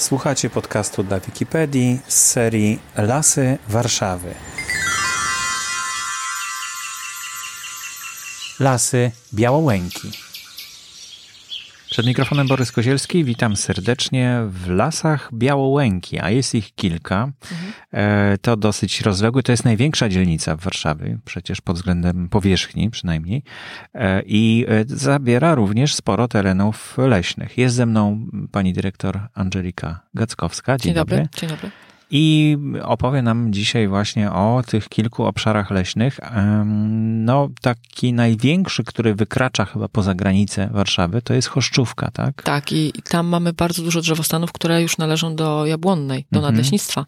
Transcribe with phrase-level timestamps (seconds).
[0.00, 4.34] Słuchacie podcastu dla Wikipedii z serii Lasy Warszawy.
[8.60, 10.29] Lasy Białołęki.
[11.90, 17.32] Przed mikrofonem Borys Kozielski, witam serdecznie w lasach Białołęki, a jest ich kilka.
[17.52, 18.38] Mhm.
[18.42, 23.42] To dosyć rozległy, to jest największa dzielnica w Warszawie, przecież pod względem powierzchni przynajmniej.
[23.94, 27.58] E, I e, zabiera również sporo terenów leśnych.
[27.58, 30.76] Jest ze mną pani dyrektor Angelika Gackowska.
[30.76, 31.16] Dzień, Dzień dobry.
[31.16, 31.28] dobry.
[31.40, 36.20] Dzień dobry i opowie nam dzisiaj właśnie o tych kilku obszarach leśnych.
[37.24, 42.42] No, taki największy, który wykracza chyba poza granicę Warszawy, to jest Choszczówka, tak?
[42.42, 46.54] Tak, i tam mamy bardzo dużo drzewostanów, które już należą do Jabłonnej, do mhm.
[46.54, 47.04] nadleśnictwa.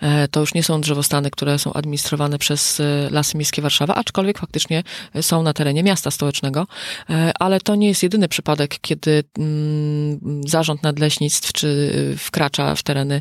[0.00, 4.38] E, to już nie są drzewostany, które są administrowane przez e, Lasy Miejskie Warszawa, aczkolwiek
[4.38, 4.82] faktycznie
[5.20, 6.66] są na terenie miasta stołecznego,
[7.10, 13.20] e, ale to nie jest jedyny przypadek, kiedy mm, zarząd nadleśnictw czy wkracza w tereny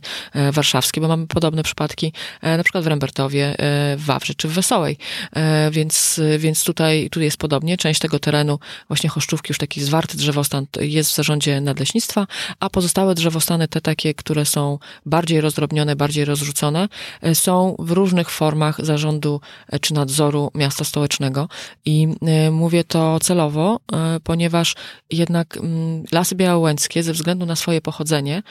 [0.51, 4.51] warszawskie, bo mamy podobne przypadki, e, na przykład w Rembertowie, e, w Wawrzy czy w
[4.51, 4.97] Wesołej.
[5.35, 7.77] E, więc, więc tutaj, tu jest podobnie.
[7.77, 12.27] Część tego terenu, właśnie Choszczówki, już taki zwarty drzewostan jest w zarządzie nadleśnictwa,
[12.59, 16.87] a pozostałe drzewostany, te takie, które są bardziej rozdrobnione, bardziej rozrzucone,
[17.33, 19.41] są w różnych formach zarządu
[19.81, 21.47] czy nadzoru miasta stołecznego.
[21.85, 22.07] I
[22.51, 23.79] mówię to celowo,
[24.23, 24.75] ponieważ
[25.11, 28.43] jednak mm, lasy białołęckie ze względu na swoje pochodzenie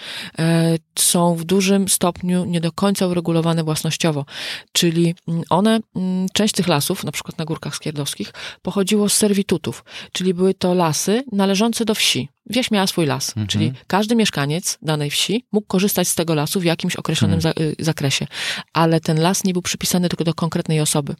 [0.99, 4.25] są w dużym stopniu nie do końca uregulowane własnościowo.
[4.73, 9.85] Czyli mm, one, mm, część tych lasów, na przykład na Górkach Skierdowskich, pochodziło z serwitutów,
[10.13, 12.29] czyli były to lasy należące do wsi.
[12.51, 13.47] Wieś miała swój las, mhm.
[13.47, 17.55] czyli każdy mieszkaniec danej wsi mógł korzystać z tego lasu w jakimś określonym mhm.
[17.59, 18.27] y, zakresie,
[18.73, 21.15] ale ten las nie był przypisany tylko do konkretnej osoby.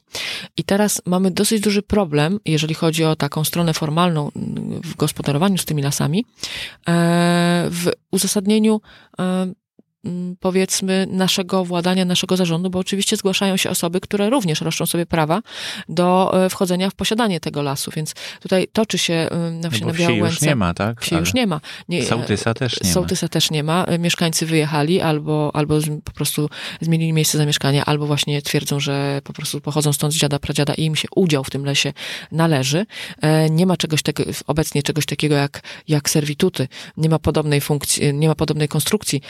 [0.57, 5.59] I teraz mamy dosyć duży problem, jeżeli chodzi o taką stronę formalną mm, w gospodarowaniu
[5.59, 6.25] z tymi lasami,
[6.89, 8.81] e, w uzasadnieniu
[9.19, 9.53] e,
[10.41, 15.43] powiedzmy, naszego władania, naszego zarządu, bo oczywiście zgłaszają się osoby, które również roszczą sobie prawa
[15.89, 20.41] do e, wchodzenia w posiadanie tego lasu, więc tutaj toczy się no na wsi już
[20.41, 21.01] nie ma, tak?
[21.01, 21.61] Wsi już nie ma.
[21.89, 23.29] Nie, sołtysa też nie sołtysa ma.
[23.29, 23.85] też nie ma.
[23.85, 26.51] E, mieszkańcy wyjechali albo, albo po prostu
[26.81, 30.85] zmienili miejsce zamieszkania, albo właśnie twierdzą, że po prostu pochodzą stąd z dziada, pradziada i
[30.85, 31.93] im się udział w tym lesie
[32.33, 32.87] należy.
[33.21, 34.01] E, nie ma czegoś
[34.47, 36.69] obecnie czegoś takiego jak, jak servituty.
[36.97, 39.21] Nie ma podobnej funkcji, nie ma podobnej konstrukcji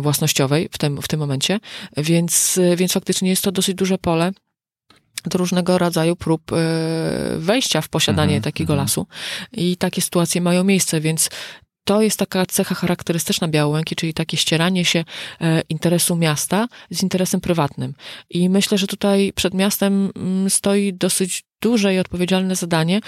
[0.00, 1.60] własności własnościowej w tym, w tym momencie,
[1.96, 4.32] więc, więc faktycznie jest to dosyć duże pole
[5.24, 6.56] do różnego rodzaju prób e,
[7.38, 8.84] wejścia w posiadanie mhm, takiego mhm.
[8.84, 9.06] lasu.
[9.52, 11.30] I takie sytuacje mają miejsce, więc
[11.84, 15.04] to jest taka cecha charakterystyczna Białołęki, czyli takie ścieranie się
[15.40, 17.94] e, interesu miasta z interesem prywatnym.
[18.30, 23.00] I myślę, że tutaj przed miastem mm, stoi dosyć duże i odpowiedzialne zadanie e,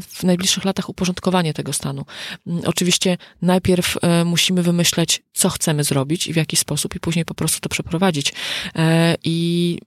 [0.00, 2.04] w najbliższych latach uporządkowanie tego stanu.
[2.46, 7.24] Mm, oczywiście najpierw e, musimy wymyśleć, co chcemy zrobić i w jaki sposób, i później
[7.24, 8.34] po prostu to przeprowadzić.
[9.24, 9.78] I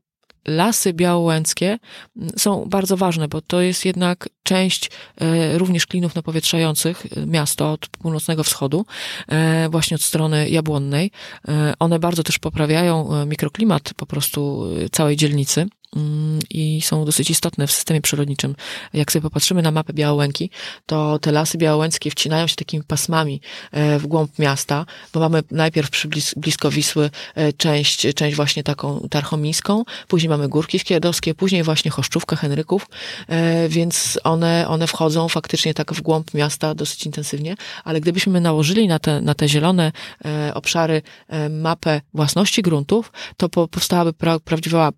[0.47, 1.79] lasy białołęckie
[2.17, 4.91] mm, są bardzo ważne, bo to jest jednak część
[5.21, 8.85] e, również klinów napowietrzających e, miasto od północnego wschodu,
[9.27, 11.11] e, właśnie od strony Jabłonnej.
[11.79, 15.67] One bardzo też poprawiają mikroklimat po prostu całej dzielnicy.
[15.95, 18.55] Mm, i są dosyć istotne w systemie przyrodniczym.
[18.93, 20.49] Jak sobie popatrzymy na mapę Białołęki,
[20.85, 23.41] to te lasy białołęckie wcinają się takimi pasmami
[23.71, 28.63] e, w głąb miasta, bo mamy najpierw przy blis blisko Wisły e, część, część właśnie
[28.63, 32.87] taką tarchomińską, później mamy Górki Skierdowskie, później właśnie Choszczówkę Henryków,
[33.27, 38.87] e, więc one, one wchodzą faktycznie tak w głąb miasta dosyć intensywnie, ale gdybyśmy nałożyli
[38.87, 39.91] na te, na te zielone
[40.53, 41.01] obszary
[41.49, 44.91] mapę własności gruntów, to powstałaby pra prawdziwa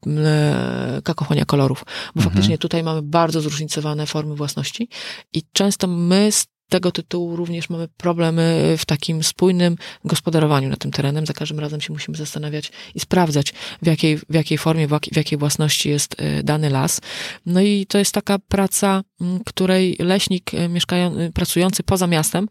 [1.03, 2.23] kakofonia kolorów, bo mhm.
[2.23, 4.89] faktycznie tutaj mamy bardzo zróżnicowane formy własności
[5.33, 10.91] i często my z tego tytułu również mamy problemy w takim spójnym gospodarowaniu nad tym
[10.91, 11.25] terenem.
[11.25, 15.37] Za każdym razem się musimy zastanawiać i sprawdzać, w jakiej, w jakiej formie, w jakiej
[15.37, 17.01] własności jest e, dany las.
[17.45, 19.03] No i to jest taka praca,
[19.45, 22.49] której leśnik e, mieszkają, e, pracujący poza miastem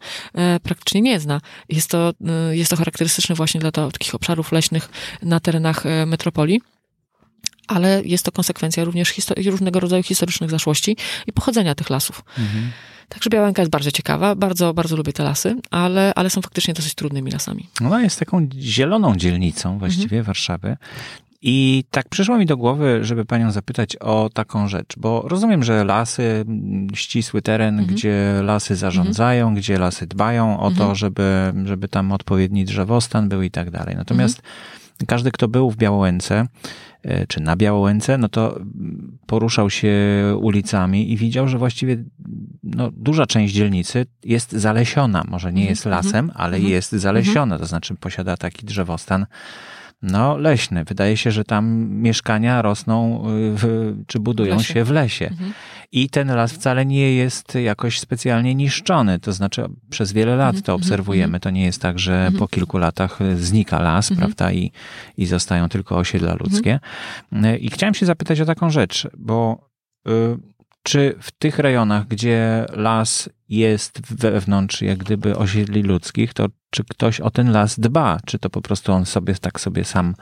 [0.62, 1.41] praktycznie nie zna.
[1.69, 2.12] Jest to,
[2.51, 4.89] jest to charakterystyczne właśnie dla takich obszarów leśnych
[5.23, 6.61] na terenach metropolii
[7.69, 9.14] ale jest to konsekwencja również
[9.47, 12.25] różnego rodzaju historycznych zaszłości i pochodzenia tych lasów.
[12.38, 12.70] Mhm.
[13.09, 16.94] Także Białęka jest bardzo ciekawa, bardzo, bardzo lubię te lasy, ale, ale są faktycznie dosyć
[16.94, 17.69] trudnymi lasami.
[17.85, 20.25] Ona jest taką zieloną dzielnicą właściwie mhm.
[20.25, 20.76] Warszawy.
[21.44, 25.85] I tak przyszło mi do głowy, żeby panią zapytać o taką rzecz, bo rozumiem, że
[25.85, 26.44] lasy,
[26.94, 27.97] ścisły teren, mhm.
[27.97, 29.61] gdzie lasy zarządzają, mhm.
[29.61, 30.94] gdzie lasy dbają o to, mhm.
[30.94, 33.97] żeby, żeby tam odpowiedni drzewostan był i tak dalej.
[33.97, 34.43] Natomiast
[35.06, 36.47] każdy, kto był w Białołęce, e,
[37.29, 38.61] czy na Białołęce, no to
[39.27, 39.95] poruszał się
[40.41, 42.05] ulicami i widział, że właściwie
[42.63, 45.25] no, duża część dzielnicy jest zalesiona.
[45.29, 46.05] Może nie jest mhm.
[46.05, 46.73] lasem, ale mhm.
[46.73, 49.27] jest zalesiona, to znaczy posiada taki drzewostan
[50.03, 50.85] no, leśny.
[50.85, 55.27] Wydaje się, że tam mieszkania rosną y, w, czy budują się w lesie.
[55.27, 55.53] Mhm.
[55.93, 59.19] I ten las wcale nie jest jakoś specjalnie niszczony.
[59.19, 60.62] To znaczy, przez wiele lat mhm.
[60.62, 60.83] to mhm.
[60.83, 61.41] obserwujemy.
[61.41, 62.39] To nie jest tak, że mhm.
[62.39, 64.29] po kilku latach znika las, mhm.
[64.29, 64.73] prawda, i,
[65.17, 66.81] i zostają tylko osiedla ludzkie.
[67.33, 67.59] Mhm.
[67.59, 69.69] I chciałem się zapytać o taką rzecz, bo
[70.09, 70.12] y,
[70.83, 73.29] czy w tych rejonach, gdzie las
[73.59, 78.19] jest wewnątrz jak gdyby osiedli ludzkich, to czy ktoś o ten las dba?
[78.27, 80.15] Czy to po prostu on sobie tak sobie sam,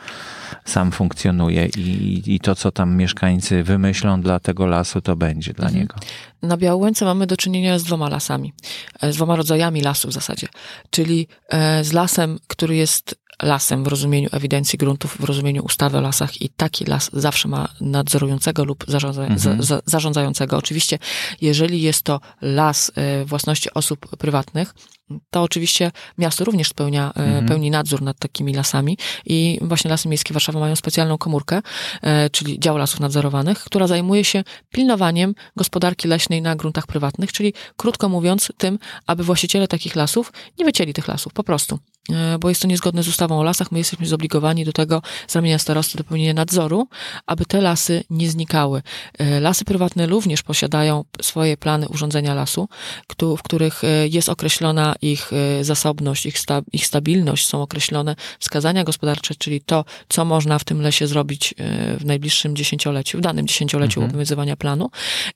[0.65, 5.67] sam funkcjonuje i, i to, co tam mieszkańcy wymyślą dla tego lasu, to będzie dla
[5.67, 5.81] mhm.
[5.81, 5.97] niego?
[6.43, 8.53] Na Białołęce mamy do czynienia z dwoma lasami,
[9.00, 10.49] e, z dwoma rodzajami lasu w zasadzie,
[10.91, 16.00] czyli e, z lasem, który jest lasem w rozumieniu ewidencji gruntów, w rozumieniu ustawy o
[16.00, 19.62] lasach i taki las zawsze ma nadzorującego lub zarządza, mhm.
[19.62, 20.56] za, zarządzającego.
[20.56, 20.99] Oczywiście,
[21.41, 24.75] jeżeli jest to las e, własności osób prywatnych,
[25.31, 27.46] to oczywiście miasto również spełnia, e, mhm.
[27.46, 31.61] pełni nadzór nad takimi lasami i właśnie Lasy Miejskie Warszawa mają specjalną komórkę,
[32.02, 37.52] e, czyli dział lasów nadzorowanych, która zajmuje się pilnowaniem gospodarki leśnej na gruntach prywatnych, czyli
[37.76, 41.78] krótko mówiąc tym, aby właściciele takich lasów nie wycięli tych lasów, po prostu.
[42.08, 43.73] E, bo jest to niezgodne z ustawą o lasach.
[43.73, 46.88] My jesteśmy zobligowani do tego z ramienia starosty do pełnienia nadzoru,
[47.26, 48.82] aby te lasy nie znikały.
[49.19, 52.69] E, lasy prywatne również posiadają swoje plany urządzenia lasu,
[53.38, 55.31] w których e, jest określona ich
[55.61, 60.82] zasobność, ich, sta, ich stabilność, są określone wskazania gospodarcze, czyli to, co można w tym
[60.82, 61.55] lesie zrobić
[61.99, 64.11] w najbliższym dziesięcioleciu, w danym dziesięcioleciu mhm.
[64.11, 64.91] obowiązywania planu.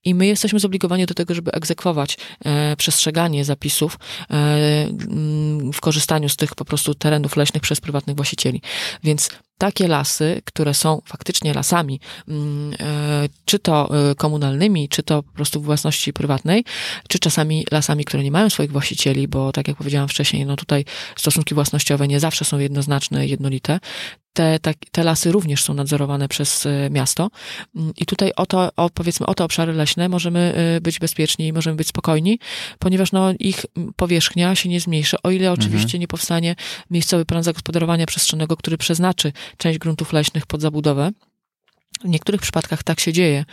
[0.05, 2.19] I my jesteśmy zobligowani do tego, żeby egzekwować
[2.77, 3.99] przestrzeganie zapisów
[5.73, 8.63] w korzystaniu z tych po prostu terenów leśnych przez prywatnych właścicieli.
[9.05, 9.29] Więc
[9.59, 15.33] takie lasy, które są faktycznie lasami, mm, e, czy to e, komunalnymi, czy to po
[15.33, 16.65] prostu własności prywatnej,
[17.09, 20.85] czy czasami lasami, które nie mają swoich właścicieli, bo tak jak powiedziałam wcześniej, no tutaj
[21.17, 23.81] stosunki własnościowe nie zawsze są jednoznaczne, jednolite.
[24.33, 27.31] Te, te, te lasy również są nadzorowane przez e, miasto
[27.77, 31.53] mm, i tutaj o to, o, powiedzmy o te obszary leśne możemy być bezpieczni i
[31.53, 32.39] możemy być spokojni,
[32.79, 33.67] ponieważ no, ich
[33.97, 36.01] powierzchnia się nie zmniejszy, o ile oczywiście mhm.
[36.01, 36.57] nie powstanie
[36.91, 41.11] miejscowy plan zagospodarowania przestrzennego, który przeznaczy część gruntów leśnych pod zabudowę.
[42.05, 43.45] W niektórych przypadkach tak się dzieje.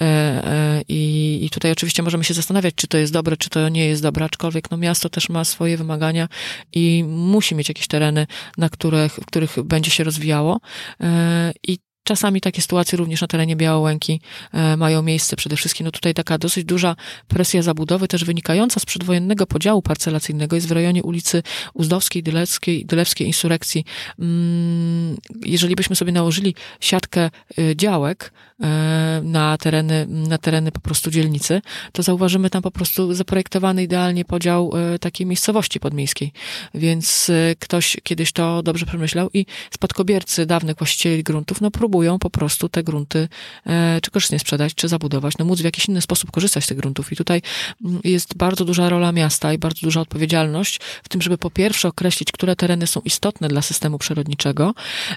[0.00, 3.68] E, e, I, I tutaj oczywiście możemy się zastanawiać, czy to jest dobre, czy to
[3.68, 6.28] nie jest dobre, aczkolwiek no, miasto też ma swoje wymagania
[6.72, 8.26] i musi mieć jakieś tereny,
[8.58, 10.60] na których, w których będzie się rozwijało.
[11.00, 11.78] E, I
[12.10, 14.20] Czasami takie sytuacje również na terenie Białołęki
[14.52, 15.36] e, mają miejsce.
[15.36, 16.96] Przede wszystkim no tutaj taka dosyć duża
[17.28, 21.42] presja zabudowy, też wynikająca z przedwojennego podziału parcelacyjnego jest w rejonie ulicy
[21.74, 23.84] Uzdowskiej, Dylewskiej, Dylewskiej Insurekcji.
[24.18, 25.16] Mm,
[25.46, 31.62] jeżeli byśmy sobie nałożyli siatkę y, działek e, na tereny, na tereny po prostu dzielnicy,
[31.92, 36.32] to zauważymy tam po prostu zaprojektowany idealnie podział e, takiej miejscowości podmiejskiej.
[36.74, 42.68] Więc ktoś kiedyś to dobrze przemyślał i spadkobiercy dawnych właścicieli gruntów, no próbują po prostu
[42.68, 43.28] te grunty
[43.66, 46.76] e, czy korzystnie sprzedać, czy zabudować, no móc w jakiś inny sposób korzystać z tych
[46.76, 47.12] gruntów.
[47.12, 47.42] I tutaj
[47.84, 51.88] mm, jest bardzo duża rola miasta i bardzo duża odpowiedzialność w tym, żeby po pierwsze
[51.88, 54.74] określić, które tereny są istotne dla systemu przyrodniczego,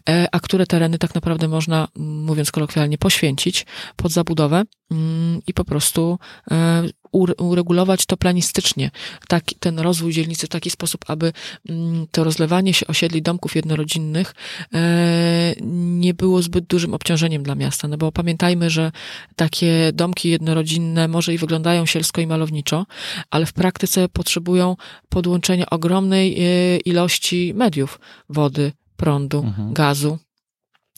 [0.09, 3.65] e, a które tereny tak naprawdę można, mówiąc kolokwialnie, poświęcić
[3.95, 6.19] pod zabudowę mm, i po prostu
[6.51, 6.83] e,
[7.37, 8.91] uregulować to planistycznie,
[9.27, 11.33] tak, ten rozwój dzielnicy w taki sposób, aby
[11.69, 14.35] mm, to rozlewanie się osiedli domków jednorodzinnych
[14.73, 17.87] e, nie było zbyt dużym obciążeniem dla miasta.
[17.87, 18.91] No bo pamiętajmy, że
[19.35, 22.85] takie domki jednorodzinne może i wyglądają sielsko i malowniczo,
[23.29, 24.75] ale w praktyce potrzebują
[25.09, 29.73] podłączenia ogromnej e, ilości mediów, wody, prądu, mhm.
[29.73, 30.17] gazu,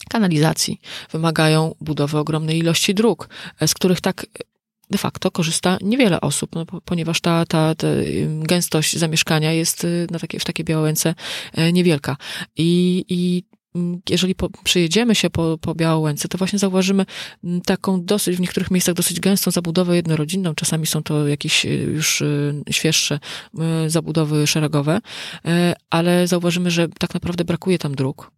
[0.10, 0.80] kanalizacji.
[1.12, 3.30] Wymagają budowy ogromnej ilości dróg,
[3.60, 4.26] e, z których tak
[4.90, 7.88] de facto korzysta niewiele osób, no, ponieważ ta, ta, ta
[8.28, 11.16] gęstość zamieszkania jest y, na takie, w takiej Białęce
[11.54, 12.18] e, niewielka.
[12.58, 13.44] I, i
[14.10, 17.06] jeżeli po, przyjedziemy się po, po Białołęce, to właśnie zauważymy
[17.66, 20.56] taką dosyć, w niektórych miejscach dosyć gęstą zabudowę jednorodzinną.
[20.56, 23.20] Czasami są to jakieś y, już y, świeższe
[23.88, 25.00] zabudowy szeregowe,
[25.90, 28.32] ale zauważymy, że tak naprawdę brakuje tam dróg.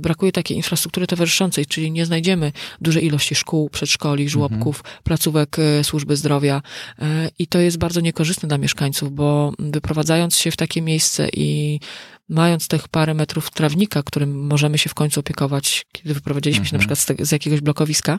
[0.00, 5.02] Brakuje takiej infrastruktury towarzyszącej, czyli nie znajdziemy dużej ilości szkół, przedszkoli, żłobków, mhm.
[5.04, 6.62] placówek służby zdrowia
[7.38, 11.80] i to jest bardzo niekorzystne dla mieszkańców, bo wyprowadzając się w takie miejsce i
[12.28, 16.82] mając tych parę metrów trawnika, którym możemy się w końcu opiekować, kiedy wyprowadziliśmy się na
[16.82, 16.96] Mhm.
[16.96, 18.18] przykład z, te, z jakiegoś blokowiska,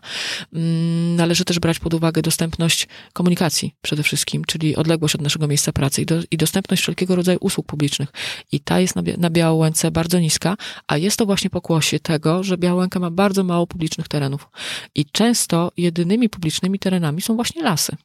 [0.53, 5.71] mm, należy też brać pod uwagę dostępność komunikacji przede wszystkim, czyli odległość od naszego miejsca
[5.71, 8.09] pracy i, do, i dostępność wszelkiego rodzaju usług publicznych.
[8.51, 12.57] I ta jest na, na Białołęce bardzo niska, a jest to właśnie pokłosie tego, że
[12.57, 14.47] Białołęka ma bardzo mało publicznych terenów.
[14.95, 17.95] I często jedynymi publicznymi terenami są właśnie lasy.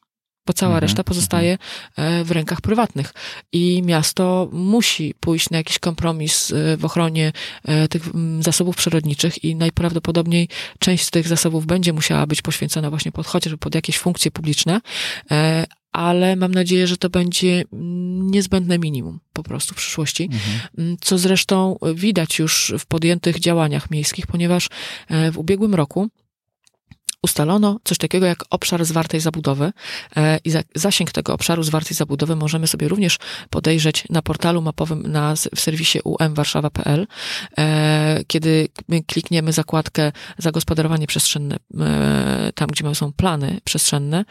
[0.45, 1.57] Bo cała Mhm, reszta pozostaje
[1.95, 3.13] e, w rękach prywatnych.
[3.51, 7.31] I miasto musi pójść na jakiś kompromis e, w ochronie
[7.65, 8.03] e, tych
[8.39, 10.47] zasobów przyrodniczych i najprawdopodobniej
[10.79, 14.81] część z tych zasobów będzie musiała być poświęcona właśnie pod, chociażby pod jakieś funkcje publiczne,
[15.91, 20.59] ale mam nadzieję, że to będzie mm, niezbędne minimum po prostu w przyszłości, Mhm.
[20.77, 24.69] Mm, co zresztą widać już w podjętych działaniach miejskich, ponieważ
[25.31, 26.09] w ubiegłym roku
[27.23, 29.73] ustalono coś takiego jak obszar zwartej zabudowy
[30.15, 33.17] e, i za, zasięg tego obszaru zwartej zabudowy możemy sobie również
[33.49, 37.07] podejrzeć na portalu mapowym na, w serwisie umwarszawa.pl.
[37.57, 44.25] E, Kiedy my klikniemy zakładkę zagospodarowanie przestrzenne, e, tam gdzie są plany przestrzenne,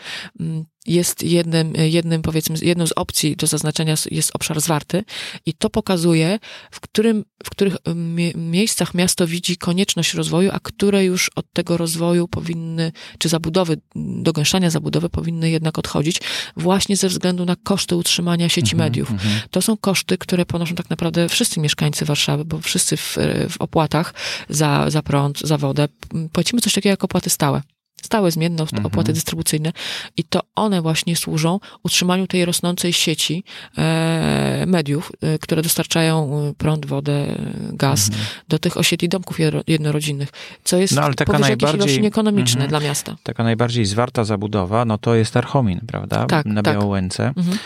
[0.86, 5.04] jest jednym, jednym, powiedzmy, jedną z opcji do zaznaczenia jest obszar zwarty
[5.46, 6.38] i to pokazuje,
[6.70, 11.76] w, którym, w których mie- miejscach miasto widzi konieczność rozwoju, a które już od tego
[11.76, 16.20] rozwoju powinny, czy zabudowy, dogęszczania zabudowy powinny jednak odchodzić,
[16.56, 19.10] właśnie ze względu na koszty utrzymania sieci Mhm, mediów.
[19.10, 19.40] mhm.
[19.50, 23.16] To są koszty, które ponoszą tak naprawdę wszyscy mieszkańcy Warszawy, bo wszyscy w,
[23.50, 24.14] w opłatach
[24.48, 25.88] za, za prąd, za wodę
[26.32, 27.62] płacimy coś takiego jak opłaty stałe.
[28.02, 28.86] Stałe, zmienne Mhm.
[28.86, 29.72] opłaty dystrybucyjne
[30.16, 33.44] i to one właśnie służą utrzymaniu tej rosnącej sieci
[33.78, 37.26] e, mediów, e, które dostarczają e, prąd, wodę,
[37.72, 38.10] gaz
[38.48, 40.28] do tych osiedli domków jedno- jednorodzinnych,
[40.64, 41.02] co jest Mhm.
[41.02, 42.68] No, ale taka najbardziej- ilości nieekonomiczne Mhm.
[42.68, 43.16] dla miasta.
[43.22, 46.26] Taka najbardziej zwarta zabudowa, no to jest Archomin, prawda?
[46.26, 46.74] Tak, Na tak.
[46.74, 47.32] Białołęce.
[47.36, 47.58] Mhm.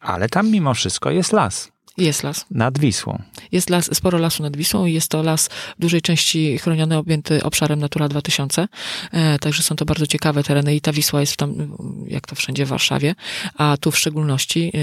[0.00, 2.46] Ale tam mimo wszystko jest las Jest las.
[2.50, 3.22] nad Wisłą.
[3.52, 7.42] Jest las, sporo lasu nad Wisłą i jest to las w dużej części chroniony, objęty
[7.42, 8.68] obszarem Natura 2000.
[9.12, 11.76] E, także są to bardzo ciekawe tereny i ta Wisła jest tam,
[12.08, 13.14] jak to wszędzie w Warszawie,
[13.54, 14.78] a tu w szczególności e,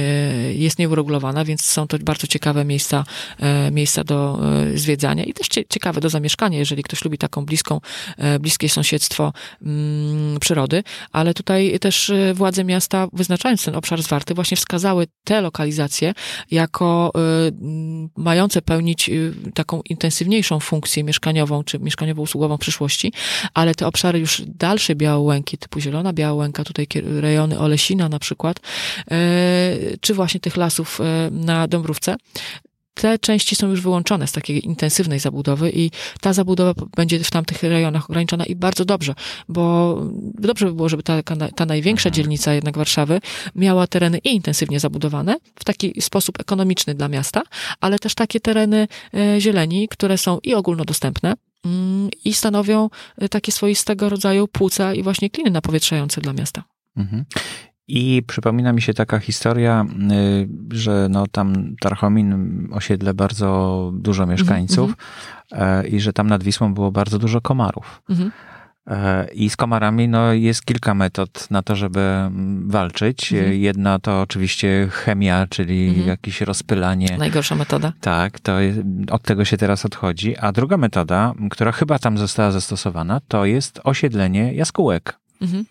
[0.54, 3.06] jest nieuregulowana, więc są to bardzo ciekawe miejsca,
[3.40, 4.40] e, miejsca do
[4.74, 7.82] e, zwiedzania i też cie, ciekawe do zamieszkania, jeżeli ktoś lubi taką bliską,
[8.18, 14.34] e, bliskie sąsiedztwo mm, przyrody, ale tutaj też e, władze miasta, wyznaczając ten obszar zwarty,
[14.34, 16.14] właśnie wskazały te lokalizacje
[16.52, 17.54] jako y,
[18.18, 23.14] mające pełnić y, taką intensywniejszą funkcję mieszkaniową czy mieszkaniowo-usługową w przyszłości,
[23.54, 29.98] ale te obszary już dalsze Białołęki, typu Zielona Białołęka, tutaj rejony Olesina na przykład, y,
[30.02, 31.00] czy właśnie tych lasów
[31.32, 32.16] na Dąbrówce,
[32.94, 37.64] te części są już wyłączone z takiej intensywnej zabudowy i ta zabudowa będzie w tamtych
[37.64, 39.16] rejonach ograniczona i bardzo dobrze,
[39.50, 39.98] bo
[40.40, 41.24] dobrze by było, żeby ta,
[41.56, 43.22] ta największa dzielnica jednak Warszawy
[43.56, 47.42] miała tereny i intensywnie zabudowane w taki sposób ekonomiczny dla miasta,
[47.82, 51.34] ale też takie tereny e, zieleni, które są i ogólnodostępne,
[51.66, 56.64] mm, i stanowią e, takie swoistego rodzaju płuca i właśnie kliny napowietrzające dla miasta.
[56.98, 57.26] Mhm.
[57.88, 64.94] I przypomina mi się taka historia, y, że no tam Tarchomin osiedle bardzo dużo mieszkańców
[65.52, 68.02] e, i że tam nad Wisłą było bardzo dużo komarów.
[68.10, 68.32] Mhm.
[68.88, 73.34] E, I z komarami no, jest kilka metod na to, żeby mm, walczyć.
[73.34, 73.54] Mhm.
[73.54, 76.08] Jedna to oczywiście chemia, czyli Mhm.
[76.08, 77.16] jakieś rozpylanie.
[77.18, 77.94] Najgorsza metoda.
[78.02, 78.54] Tak, to
[79.12, 80.38] od tego się teraz odchodzi.
[80.38, 85.20] A druga metoda, która chyba tam została zastosowana, to jest osiedlenie jaskółek.
[85.42, 85.66] Mhm.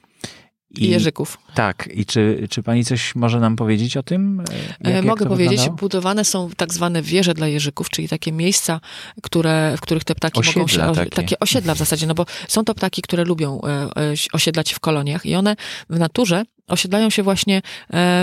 [0.77, 1.39] I jeżyków.
[1.55, 4.41] Tak, i czy, czy pani coś może nam powiedzieć o tym?
[4.41, 4.45] E,
[4.81, 5.77] Jak, E, jak Mogę powiedzieć, wyglądało?
[5.77, 8.81] budowane są tak zwane wieże dla jeżyków, czyli takie miejsca,
[9.23, 10.63] które, w których te ptaki mogą się.
[10.65, 11.11] Osiedla takie.
[11.11, 13.89] takie osiedla w zasadzie, no bo są to ptaki, które lubią e,
[14.33, 15.57] osiedlać w koloniach i one
[15.91, 17.63] w naturze osiedlają się właśnie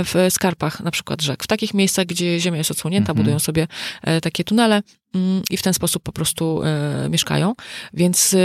[0.06, 1.44] w skarpach, na przykład rzek.
[1.44, 3.18] W takich miejscach, gdzie ziemia jest odsłonięta, Mhm.
[3.18, 3.68] budują sobie
[4.22, 4.82] takie tunele
[5.50, 7.54] i w ten sposób po prostu e, mieszkają.
[7.94, 8.38] Więc e,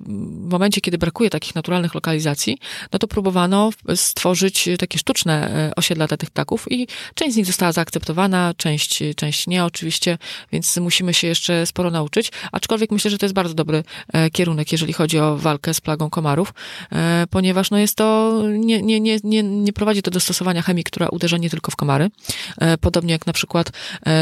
[0.00, 2.58] w momencie, kiedy brakuje takich naturalnych lokalizacji,
[2.92, 7.46] no to próbowano stworzyć takie sztuczne e, osiedla dla tych ptaków i część z nich
[7.46, 10.18] została zaakceptowana, część, część nie oczywiście,
[10.52, 14.72] więc musimy się jeszcze sporo nauczyć, aczkolwiek myślę, że to jest bardzo dobry e, kierunek,
[14.72, 16.54] jeżeli chodzi o walkę z plagą komarów,
[16.92, 20.84] e, ponieważ no jest to, nie, nie, nie, nie, nie prowadzi to do stosowania chemii,
[20.84, 22.10] która uderza nie tylko w komary,
[22.58, 23.70] e, podobnie jak na przykład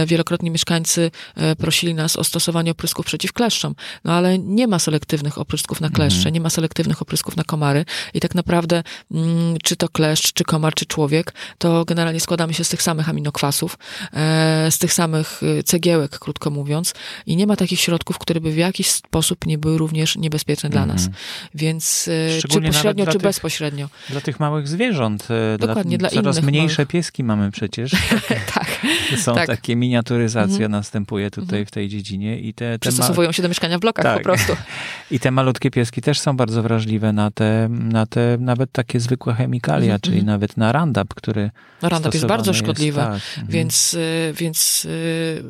[0.07, 1.11] wielokrotnie mieszkańcy
[1.59, 3.75] prosili prosili nas o stosowanie oprysków przeciw kleszczom,
[4.05, 6.35] no ale nie ma selektywnych oprysków na kleszcze, mhm.
[6.35, 10.75] nie ma selektywnych oprysków na komary i tak naprawdę mm, czy to kleszcz, czy komar,
[10.75, 13.79] czy człowiek, to generalnie składamy się z tych samych aminokwasów,
[14.13, 16.95] e, z tych samych y, cegiełek, krótko mówiąc,
[17.27, 20.87] i nie ma takich środków, które by w jakiś sposób nie były również niebezpieczne dla
[20.87, 21.07] nas.
[21.07, 21.15] Mhm.
[21.55, 23.89] Więc e, czy pośrednio, czy tych, bezpośrednio.
[24.11, 25.29] Dla tych małych zwierząt.
[25.31, 26.89] E, Dokładnie, dla, dla coraz mniejsze małych.
[26.89, 27.93] pieski mamy przecież.
[28.55, 28.81] tak.
[29.17, 29.47] Są tak.
[29.47, 30.71] takie miniaturyzacja mhm.
[30.71, 31.67] następuje tutaj mhm.
[31.67, 34.17] w tej dziedzinie i te, te przystosowują się do mieszkania w blokach tak.
[34.17, 34.57] po prostu.
[35.11, 39.35] I te malutkie pieski też są bardzo wrażliwe na te, na te nawet takie zwykłe
[39.35, 40.01] chemikalia, mhm.
[40.01, 40.27] czyli mhm.
[40.27, 41.51] nawet na Roundup, który
[41.83, 43.13] no, Roundup jest bardzo szkodliwy, tak.
[43.13, 43.47] Mhm.
[43.49, 45.45] więc, y, więc y,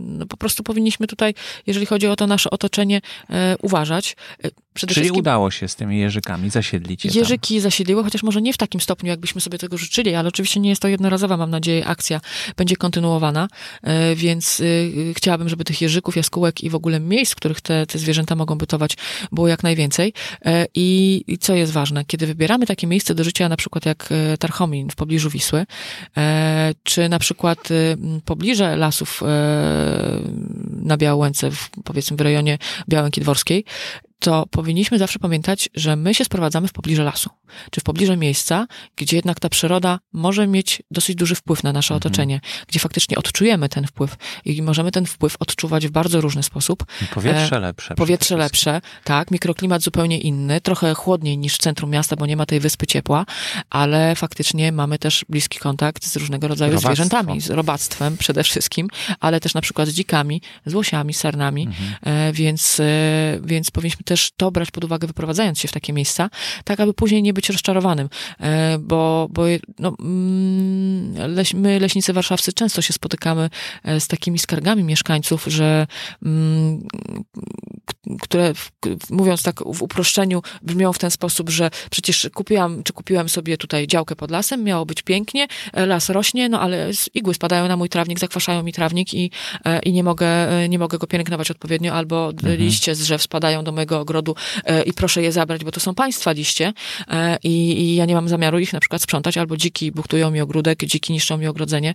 [0.00, 1.34] no, po prostu powinniśmy tutaj,
[1.66, 4.16] jeżeli chodzi o to nasze otoczenie, e, uważać.
[4.78, 7.62] E, przede Czyli udało się z tymi jeżykami zasiedlić je Jeżyki tam.
[7.62, 10.82] zasiedliły, chociaż może nie w takim stopniu, jakbyśmy sobie tego życzyli, ale oczywiście nie jest
[10.82, 12.20] to jednorazowa, mam nadzieję, akcja
[12.56, 13.48] będzie kontynuowana,
[13.82, 14.62] e, więc
[15.16, 18.58] chciałabym, żeby tych jeżyków, jaskółek i w ogóle miejsc, w których te, te zwierzęta mogą
[18.58, 18.96] bytować,
[19.32, 20.12] było jak najwięcej.
[20.74, 24.08] I, I co jest ważne, kiedy wybieramy takie miejsce do życia, na przykład jak
[24.38, 25.66] Tarchomin w pobliżu Wisły,
[26.16, 27.68] E, czy na przykład
[28.24, 29.26] pobliże lasów e,
[30.82, 32.58] na Białęce, w, powiedzmy w rejonie
[32.88, 33.64] Białęki Dworskiej,
[34.20, 37.30] to powinniśmy zawsze pamiętać, że my się sprowadzamy w pobliże lasu,
[37.70, 41.94] czy w pobliże miejsca, gdzie jednak ta przyroda może mieć dosyć duży wpływ na nasze
[41.94, 41.98] mhm.
[41.98, 46.84] otoczenie, gdzie faktycznie odczujemy ten wpływ i możemy ten wpływ odczuwać w bardzo różny sposób.
[47.14, 47.94] Powietrze e, lepsze.
[47.94, 52.46] Powietrze lepsze, tak, mikroklimat zupełnie inny, trochę chłodniej niż w centrum miasta, bo nie ma
[52.46, 53.26] tej wyspy ciepła,
[53.70, 56.88] ale faktycznie mamy też bliski kontakt z różnego rodzaju Robactwo.
[56.88, 58.88] zwierzętami, z robactwem przede wszystkim,
[59.20, 61.88] ale też na przykład z dzikami, z łosiami, sarnami, mhm.
[62.02, 62.84] E, więc, e,
[63.42, 66.30] więc powinniśmy też to brać pod uwagę, wyprowadzając się w takie miejsca,
[66.64, 68.08] tak aby później nie być rozczarowanym,
[68.40, 69.42] e, bo, bo
[69.78, 73.50] no, mm, leś, my, leśnicy warszawscy, często się spotykamy
[73.84, 75.86] e, z takimi skargami mieszkańców, że
[76.22, 76.86] mm,
[78.20, 78.52] które,
[79.10, 83.86] mówiąc tak w uproszczeniu, brzmią w ten sposób, że przecież kupiłam, czy kupiłem sobie tutaj
[83.86, 87.88] działkę pod lasem, miało być pięknie, e, las rośnie, no ale igły spadają na mój
[87.88, 89.30] trawnik, zakwaszają mi trawnik i,
[89.82, 90.28] i nie mogę,
[90.68, 92.58] nie mogę go pielęgnować odpowiednio, albo mhm.
[92.58, 95.94] liście z drzew spadają do mojego ogrodu e, i proszę je zabrać, bo to są
[95.94, 96.72] państwa liście
[97.08, 100.40] e, i, i ja nie mam zamiaru ich na przykład sprzątać, albo dziki buchtują mi
[100.40, 101.94] ogródek, dziki niszczą mi ogrodzenie.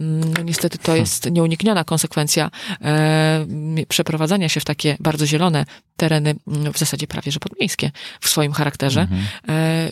[0.00, 3.46] Mm, no niestety to jest nieunikniona konsekwencja e,
[3.88, 5.64] przeprowadzania się w takie bardzo zielone
[5.96, 7.90] tereny, mm, w zasadzie prawie że podmiejskie
[8.20, 9.00] w swoim charakterze.
[9.00, 9.22] Mhm.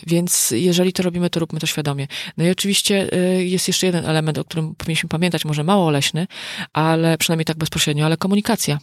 [0.07, 2.07] Więc jeżeli to robimy, to róbmy to świadomie.
[2.37, 6.27] No i oczywiście jest jeszcze jeden element, o którym powinniśmy pamiętać, może mało leśny,
[6.73, 8.79] ale przynajmniej tak bezpośrednio, ale komunikacja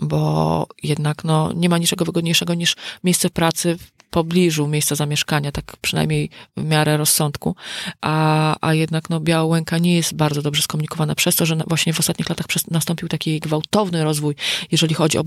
[0.00, 5.76] bo jednak no, nie ma niczego wygodniejszego niż miejsce pracy w pobliżu miejsca zamieszkania, tak
[5.80, 7.56] przynajmniej w miarę rozsądku,
[8.00, 12.00] a, a jednak no, Białołęka nie jest bardzo dobrze skomunikowana przez to, że właśnie w
[12.00, 14.34] ostatnich latach nastąpił taki gwałtowny rozwój,
[14.72, 15.24] jeżeli chodzi o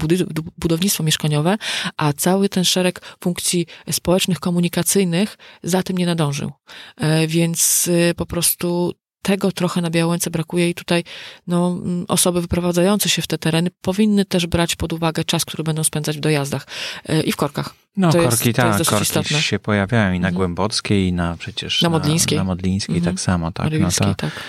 [0.57, 1.57] budownictwo mieszkaniowe,
[1.97, 6.51] a cały ten szereg funkcji społecznych, komunikacyjnych za tym nie nadążył.
[6.97, 11.03] E, więc y, po prostu tego trochę na Białęce brakuje i tutaj
[11.47, 15.63] no, mm, osoby wyprowadzające się w te tereny powinny też brać pod uwagę czas, który
[15.63, 16.67] będą spędzać w dojazdach
[17.05, 17.82] e, i w korkach.
[17.97, 19.41] No, to korki jest, tak, korki istotne.
[19.41, 20.35] się pojawiają i na mhm.
[20.35, 23.15] Głębockiej, i na przecież na Modlińskiej, na, na Modlińskiej mhm.
[23.15, 23.71] tak samo, tak.
[23.79, 24.43] no to, tak.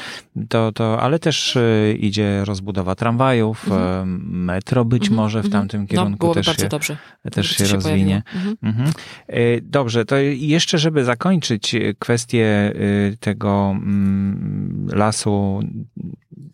[0.48, 4.14] To, to, ale też y, idzie rozbudowa tramwajów, mhm.
[4.14, 5.16] Y, metro być mhm.
[5.16, 5.62] może w mhm.
[5.62, 6.96] tamtym no, kierunku no, też, się, dobrze.
[7.32, 8.22] też się, się rozwinie.
[8.62, 8.92] Mhm.
[9.30, 12.72] Y, dobrze, to jeszcze, żeby zakończyć kwestię
[13.20, 15.60] tego mm, lasu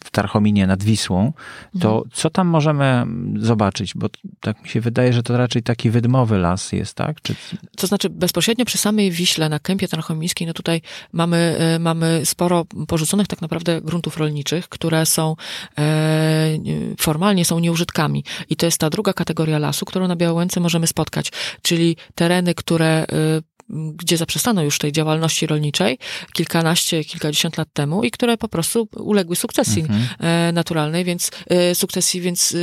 [0.04, 1.32] w Tarchominie nad Wisłą,
[1.80, 2.10] to mhm.
[2.12, 3.94] co tam możemy zobaczyć?
[3.94, 4.06] Bo
[4.40, 7.22] tak mi się wydaje, że to raczej taki wydmowy las jest, tak?
[7.22, 7.34] Czy...
[7.76, 10.82] To znaczy bezpośrednio przy samej Wiśle na kępie tarchomińskiej, no tutaj
[11.12, 15.36] mamy, e, mamy sporo porzuconych tak naprawdę gruntów rolniczych, które są
[15.78, 16.58] e,
[16.98, 18.24] formalnie są nieużytkami.
[18.48, 21.32] I to jest ta druga kategoria lasu, którą na Białęce możemy spotkać,
[21.62, 23.06] czyli tereny, które e,
[23.94, 25.98] gdzie zaprzestano już tej działalności rolniczej
[26.32, 30.00] kilkanaście, kilkadziesiąt lat temu i które po prostu uległy sukcesji mhm.
[30.20, 32.56] E, naturalnej, więc e, sukcesji, więc e,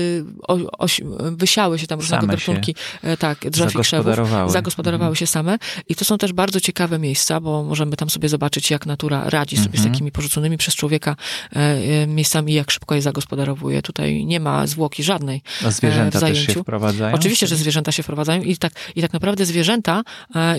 [0.48, 0.88] o, o,
[1.32, 2.76] wysiały się tam różnego same gatunki,
[3.20, 4.16] tak, drzew i krzewów,
[4.52, 5.16] zagospodarowały mhm.
[5.16, 8.86] się same i to są też bardzo ciekawe miejsca, bo możemy tam sobie zobaczyć, jak
[8.86, 9.84] natura radzi sobie mhm.
[9.84, 11.16] z takimi porzuconymi przez człowieka
[12.08, 13.82] miejscami, jak szybko je zagospodarowuje.
[13.82, 16.46] Tutaj nie ma zwłoki żadnej A zwierzęta w zajęciu.
[16.46, 17.16] też się wprowadzają?
[17.16, 20.04] Oczywiście, że zwierzęta się wprowadzają i tak, i tak naprawdę zwierzęta,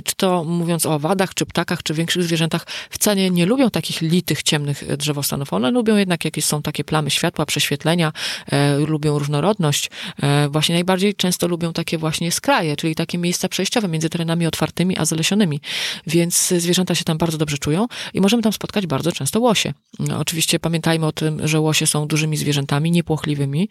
[0.05, 4.01] czy to często mówiąc o owadach, czy ptakach, czy większych zwierzętach, wcale nie lubią takich
[4.01, 5.53] litych, ciemnych drzewostanów.
[5.53, 8.12] One lubią jednak jakieś są takie plamy światła, prześwietlenia,
[8.53, 9.90] e, lubią różnorodność.
[10.22, 14.98] E, właśnie najbardziej często lubią takie właśnie skraje, czyli takie miejsca przejściowe między terenami otwartymi
[14.98, 15.61] a zalesionymi.
[16.07, 19.72] Więc zwierzęta się tam bardzo dobrze czują i możemy tam spotkać bardzo często łosie.
[19.98, 23.68] No, oczywiście pamiętajmy o tym, że łosie są dużymi zwierzętami, niepłochliwymi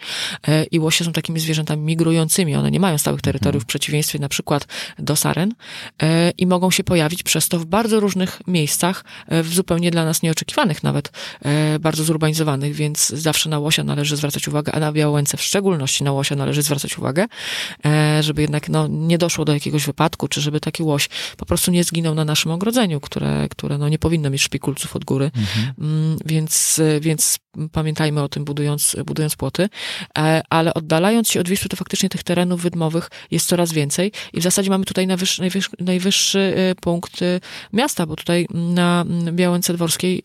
[0.47, 2.55] e, i łosie są takimi zwierzętami migrującymi.
[2.55, 4.67] One nie mają stałych terytoriów w przeciwieństwie na przykład
[4.99, 5.53] do saren
[6.01, 10.05] e, i mogą się pojawić przez to w bardzo różnych miejscach, e, w zupełnie dla
[10.05, 11.11] nas nieoczekiwanych nawet,
[11.79, 16.11] bardzo zurbanizowanych, więc zawsze na łosia należy zwracać uwagę, a na Białęce w szczególności na
[16.11, 17.25] łosia należy zwracać uwagę,
[18.21, 21.83] żeby jednak no, nie doszło do jakiegoś wypadku, czy żeby taki łoś po prostu nie
[21.83, 25.31] zginął na naszym ogrodzeniu, które, które no, nie powinno mieć szpikulców od góry.
[25.35, 25.73] Mhm.
[25.79, 27.39] Mm, więc, więc
[27.71, 29.69] pamiętajmy o tym, budując, budując płoty,
[30.17, 34.39] e, ale oddalając się od Wisły, to faktycznie tych terenów wydmowych jest coraz więcej i
[34.39, 37.39] w zasadzie mamy tutaj najwyższy, najwyższy, najwyższy e, punkt e,
[37.73, 40.21] miasta, bo tutaj na Białęce Dworskiej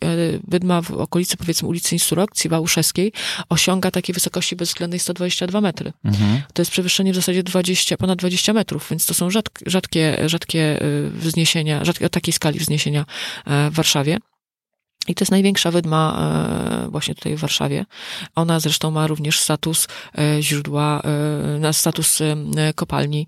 [0.47, 3.11] wydma w okolicy powiedzmy ulicy Instrukcji Wałuszewskiej
[3.49, 5.93] osiąga takiej wysokości bezwzględnej 122 metry.
[6.05, 6.41] Mhm.
[6.53, 9.29] To jest przewyższenie w zasadzie 20, ponad 20 metrów, więc to są
[9.65, 10.79] rzadkie, rzadkie
[11.13, 13.05] wzniesienia, rzadkie, o takiej skali wzniesienia
[13.45, 14.17] w Warszawie.
[15.07, 16.17] I to jest największa wydma
[16.85, 17.85] e, właśnie tutaj w Warszawie.
[18.35, 19.87] Ona zresztą ma również status
[20.17, 22.19] e, źródła, e, na status
[22.75, 23.27] kopalni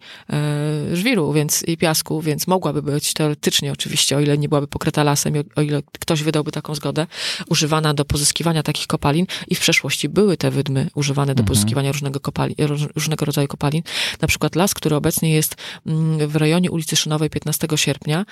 [0.94, 5.34] żwiru więc, i piasku, więc mogłaby być teoretycznie oczywiście, o ile nie byłaby pokryta lasem,
[5.56, 7.08] o ile ktoś wydałby taką zgodę,
[7.50, 11.48] używana do pozyskiwania takich kopalin i w przeszłości były te wydmy używane do mhm.
[11.48, 12.56] pozyskiwania różnego, kopali,
[12.96, 13.84] różnego rodzaju kopalin.
[14.22, 18.26] Na przykład las, który obecnie jest mm, w rejonie ulicy Szynowej 15 sierpnia,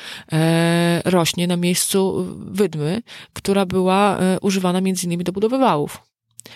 [1.05, 3.01] rośnie na miejscu wydmy,
[3.33, 5.99] która była e, używana między innymi do budowy wałów.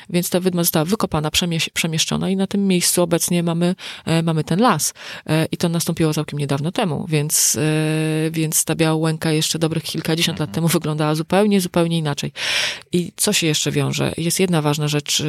[0.09, 1.31] Więc ta wydma została wykopana,
[1.73, 4.93] przemieszczona i na tym miejscu obecnie mamy, e, mamy ten las.
[5.25, 7.57] E, I to nastąpiło całkiem niedawno temu, więc,
[8.31, 12.31] więc ta biała łęka jeszcze dobrych kilkadziesiąt lat temu wyglądała zupełnie, zupełnie inaczej.
[12.91, 14.13] I co się jeszcze wiąże?
[14.17, 15.23] Jest jedna ważna rzecz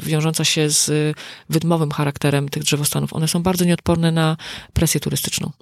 [0.00, 1.16] wiążąca się z
[1.50, 3.12] wydmowym charakterem tych drzewostanów.
[3.12, 4.36] One są bardzo nieodporne na
[4.72, 5.52] presję turystyczną.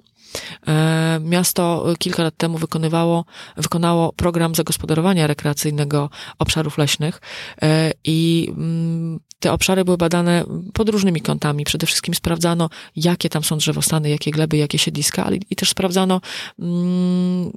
[0.67, 3.25] E, miasto kilka lat temu wykonywało,
[3.57, 7.21] wykonało program zagospodarowania rekreacyjnego obszarów leśnych
[7.61, 11.63] e, i mm, te obszary były badane pod różnymi kątami.
[11.63, 16.21] Przede wszystkim sprawdzano, jakie tam są drzewostany, jakie gleby, jakie siedliska, ale i też sprawdzano
[16.59, 17.51] mm,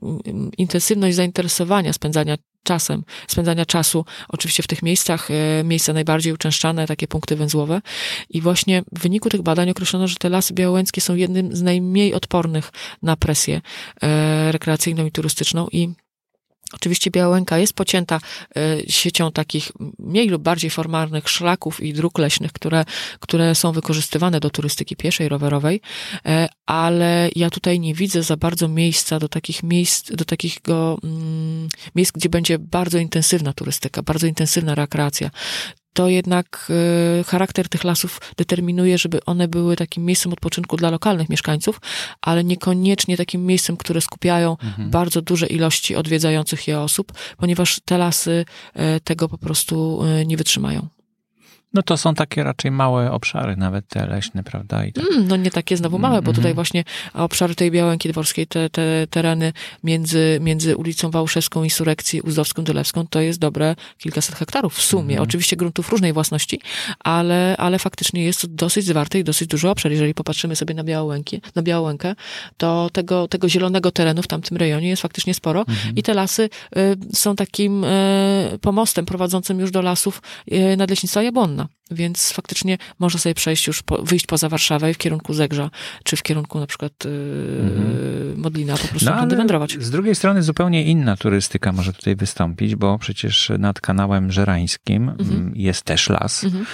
[0.59, 7.09] intensywność zainteresowania, spędzania czasem, spędzania czasu, oczywiście w tych miejscach, e, miejsca najbardziej uczęszczane, takie
[7.09, 7.81] punkty węzłowe.
[8.31, 12.15] I właśnie w wyniku tych badań określono, że te lasy białołęckie są jednym z najmniej
[12.15, 12.73] odpornych
[13.03, 13.61] na presję
[14.03, 15.89] e, rekreacyjną i turystyczną i
[16.73, 18.21] Oczywiście Białęka jest pocięta
[18.57, 22.85] e, siecią takich mniej lub bardziej formalnych szlaków i dróg leśnych, które,
[23.21, 25.81] które są wykorzystywane do turystyki pieszej, rowerowej,
[26.27, 31.69] e, ale ja tutaj nie widzę za bardzo miejsca do takich miejsc, do takiego mm,
[31.95, 35.31] miejsc, gdzie będzie bardzo intensywna turystyka, bardzo intensywna rekreacja
[35.95, 36.71] to jednak
[37.21, 41.81] y, charakter tych lasów determinuje, żeby one były takim miejscem odpoczynku dla lokalnych mieszkańców,
[42.21, 44.91] ale niekoniecznie takim miejscem, które skupiają mhm.
[44.91, 48.45] bardzo duże ilości odwiedzających je osób, ponieważ te lasy
[48.77, 50.89] y, tego po prostu y, nie wytrzymają.
[51.75, 54.85] No to są takie raczej małe obszary, nawet te leśne, prawda?
[54.85, 55.05] I tak.
[55.05, 56.55] mm, no nie takie znowu małe, bo tutaj mm-hmm.
[56.55, 56.85] właśnie
[57.15, 59.53] obszary tej Białęki Dworskiej, te, te tereny
[59.85, 65.15] między, między ulicą Wałszewską i Surekcji, Uzdowską, Dylewską, to jest dobre kilkaset hektarów w sumie.
[65.15, 65.23] Mm.
[65.23, 66.61] Oczywiście gruntów różnej własności,
[67.01, 69.93] ale, ale faktycznie jest to dosyć zwarty i dosyć duży obszar.
[69.93, 72.15] Jeżeli popatrzymy sobie na Białękę, na Białękę
[72.57, 75.93] to tego, tego zielonego terenu w tamtym rejonie jest faktycznie sporo mm-hmm.
[75.97, 81.64] i te lasy y, są takim y, pomostem prowadzącym już do lasów y, nadleśnictwa Jabłonna
[81.91, 85.71] więc faktycznie można sobie przejść już, po, wyjść poza Warszawę w kierunku Zegrza,
[86.05, 87.11] czy w kierunku na przykład yy,
[87.61, 88.41] mhm.
[88.41, 89.77] Modlina, po prostu no, wędrować.
[89.81, 95.31] Z drugiej strony zupełnie inna turystyka może tutaj wystąpić, bo przecież nad kanałem Żerańskim mhm.
[95.31, 96.67] Mm, jest też las mhm.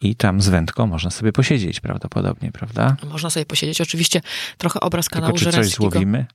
[0.00, 2.96] I tam z wędką można sobie posiedzieć prawdopodobnie, prawda?
[3.10, 3.80] Można sobie posiedzieć.
[3.80, 4.20] Oczywiście
[4.58, 6.26] trochę obraz kanału Tylko, czy coś złowimy?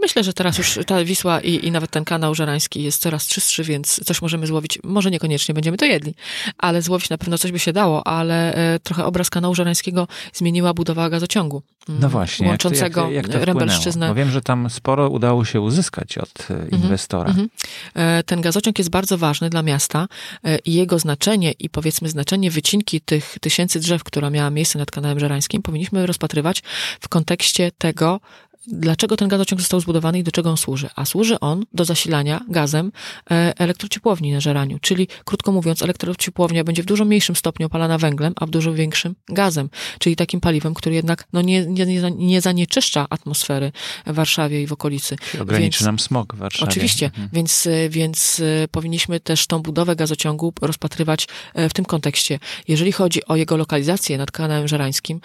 [0.00, 3.64] Myślę, że teraz już ta Wisła i, i nawet ten kanał żerański jest coraz czystszy,
[3.64, 4.78] więc coś możemy złowić.
[4.84, 6.14] Może niekoniecznie będziemy to jedli,
[6.58, 10.74] ale złowić na pewno coś by się dało, ale e, trochę obraz kanału żerańskiego zmieniła
[10.74, 11.62] budowa gazociągu.
[11.88, 12.48] Mm, no właśnie.
[12.48, 14.08] Łączącego jak to, jak to Rembelszczyznę.
[14.08, 17.30] Bo wiem, że tam sporo udało się uzyskać od e, mhm, inwestora.
[17.30, 18.22] Mm -hmm.
[18.26, 20.08] Ten gazociąg jest bardzo ważny dla miasta
[20.44, 24.90] e, i jego znaczenie i powiedzmy znaczenie wycinki tych tysięcy drzew, która miała miejsce nad
[24.90, 26.62] kanałem żerańskim, powinniśmy rozpatrywać
[27.00, 28.20] w kontekście tego,
[28.66, 30.88] dlaczego ten gazociąg został zbudowany i do czego on służy.
[30.96, 32.92] A służy on do zasilania gazem
[33.30, 34.78] e, elektrociepłowni na żeraniu.
[34.80, 39.14] Czyli, krótko mówiąc, elektrociepłownia będzie w dużo mniejszym stopniu opalana węglem, a w dużo większym
[39.28, 39.70] gazem.
[39.98, 43.72] Czyli takim paliwem, który jednak no, nie, nie, nie zanieczyszcza atmosfery
[44.06, 45.16] w Warszawie i w okolicy.
[45.30, 46.70] Czyli ograniczy więc, nam smog w Warszawie.
[46.70, 47.28] Oczywiście, mhm.
[47.32, 52.38] więc, więc powinniśmy też tą budowę gazociągu rozpatrywać w tym kontekście.
[52.68, 55.20] Jeżeli chodzi o jego lokalizację nad kanałem żerańskim,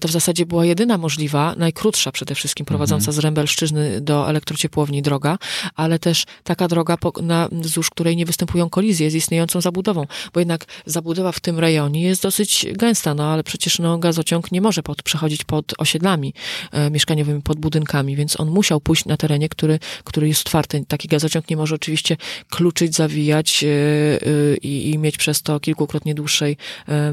[0.00, 5.38] to w zasadzie była jedyna możliwa, najkrótsza przede wszystkim, prowadząca z Rębelszczyzny do elektrociepłowni droga,
[5.74, 10.64] ale też taka droga, na, wzdłuż której nie występują kolizje z istniejącą zabudową, bo jednak
[10.86, 15.02] zabudowa w tym rejonie jest dosyć gęsta, no ale przecież no, gazociąg nie może pod,
[15.02, 16.34] przechodzić pod osiedlami
[16.72, 20.84] e, mieszkaniowymi, pod budynkami, więc on musiał pójść na terenie, który, który jest otwarty.
[20.88, 22.16] Taki gazociąg nie może oczywiście
[22.50, 26.56] kluczyć, zawijać e, e, i, i mieć przez to kilkukrotnie dłuższej,
[26.88, 27.12] e,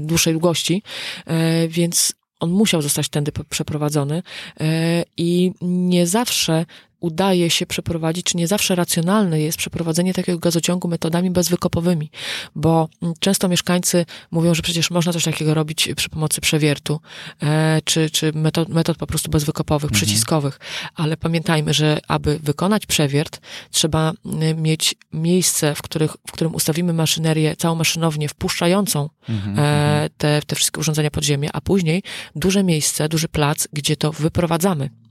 [0.00, 0.82] dłuższej długości,
[1.26, 4.22] e, więc on musiał zostać tędy przeprowadzony
[4.60, 6.66] e, i nie zawsze
[7.02, 12.10] udaje się przeprowadzić, czy nie zawsze racjonalne jest przeprowadzenie takiego gazociągu metodami bezwykopowymi,
[12.54, 12.88] bo
[13.20, 17.00] często mieszkańcy mówią, że przecież można coś takiego robić przy pomocy przewiertu,
[17.42, 19.96] e, czy, czy metod, metod po prostu bezwykopowych, mhm.
[19.96, 20.60] przyciskowych,
[20.94, 24.12] ale pamiętajmy, że aby wykonać przewiert, trzeba
[24.56, 30.10] mieć miejsce, w, których, w którym ustawimy maszynerię, całą maszynownię wpuszczającą mhm, e, mhm.
[30.16, 32.02] te, te wszystkie urządzenia pod ziemię, a później
[32.36, 35.01] duże miejsce, duży plac, gdzie to wyprowadzamy.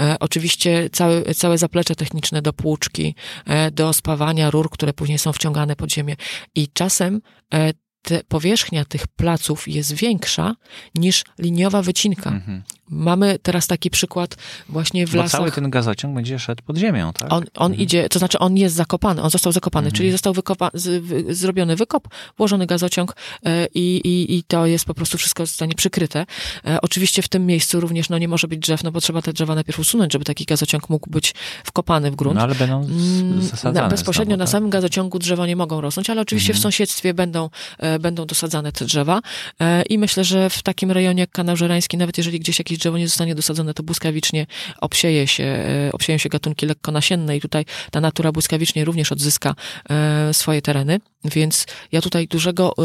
[0.00, 3.14] E, oczywiście całe, całe zaplecze techniczne do płuczki,
[3.46, 6.16] e, do spawania rur, które później są wciągane pod ziemię.
[6.54, 7.20] I czasem
[7.54, 10.54] e, te, powierzchnia tych placów jest większa
[10.94, 12.30] niż liniowa wycinka.
[12.30, 12.62] Mhm.
[12.90, 14.36] Mamy teraz taki przykład
[14.68, 15.40] właśnie w Bo lasach.
[15.40, 17.32] cały ten gazociąg będzie szedł pod ziemią, tak?
[17.32, 17.80] On, on mhm.
[17.80, 19.96] idzie, to znaczy on jest zakopany, on został zakopany, mhm.
[19.96, 22.08] czyli został wykopa, z, w, zrobiony wykop,
[22.38, 26.26] włożony gazociąg e, i, i, i to jest po prostu wszystko zostanie przykryte.
[26.66, 29.32] E, oczywiście w tym miejscu również no, nie może być drzew, no bo trzeba te
[29.32, 31.34] drzewa najpierw usunąć, żeby taki gazociąg mógł być
[31.64, 32.36] wkopany w grunt.
[32.36, 33.88] No ale będą mm, zasadzane.
[33.88, 34.52] bezpośrednio znowu, na tak?
[34.52, 36.60] samym gazociągu drzewa nie mogą rosnąć, ale oczywiście mhm.
[36.60, 39.20] w sąsiedztwie będą, e, będą dosadzane te drzewa
[39.60, 42.98] e, i myślę, że w takim rejonie jak kanał żerański, nawet jeżeli gdzieś jakieś drzewo
[42.98, 44.46] nie zostanie dosadzone, to błyskawicznie
[44.80, 49.54] obsieje się, e, obsieją się gatunki lekkonasienne i tutaj ta natura błyskawicznie również odzyska
[49.90, 51.00] e, swoje tereny.
[51.24, 52.82] Więc ja tutaj dużego, e,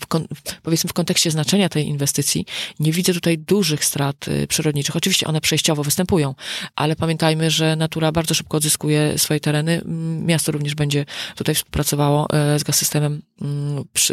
[0.00, 2.46] w, powiedzmy w kontekście znaczenia tej inwestycji,
[2.80, 4.96] nie widzę tutaj dużych strat przyrodniczych.
[4.96, 6.34] Oczywiście one przejściowo występują,
[6.76, 9.82] ale pamiętajmy, że natura bardzo szybko odzyskuje swoje tereny.
[10.20, 11.04] Miasto również będzie
[11.36, 12.26] tutaj współpracowało
[12.58, 13.22] z gaz systemem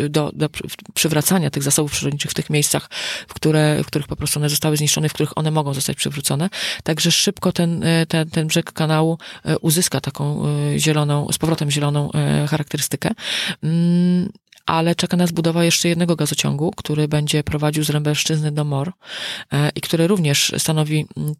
[0.10, 0.50] do, do
[0.94, 2.90] przywracania tych zasobów przyrodniczych w tych miejscach,
[3.28, 6.50] w, które, w których po prostu one zostały zniszczone, w których one mogą zostać przywrócone.
[6.84, 9.18] Także szybko ten, ten, ten brzeg kanału
[9.62, 10.46] uzyska taką
[10.78, 12.10] zieloną, z powrotem zieloną
[12.50, 13.11] charakterystykę.
[13.64, 14.30] Mm,
[14.66, 18.92] ale czeka nas budowa jeszcze jednego gazociągu, który będzie prowadził z Rębelszczyzny do Mor
[19.76, 21.36] i który również stanowi mm,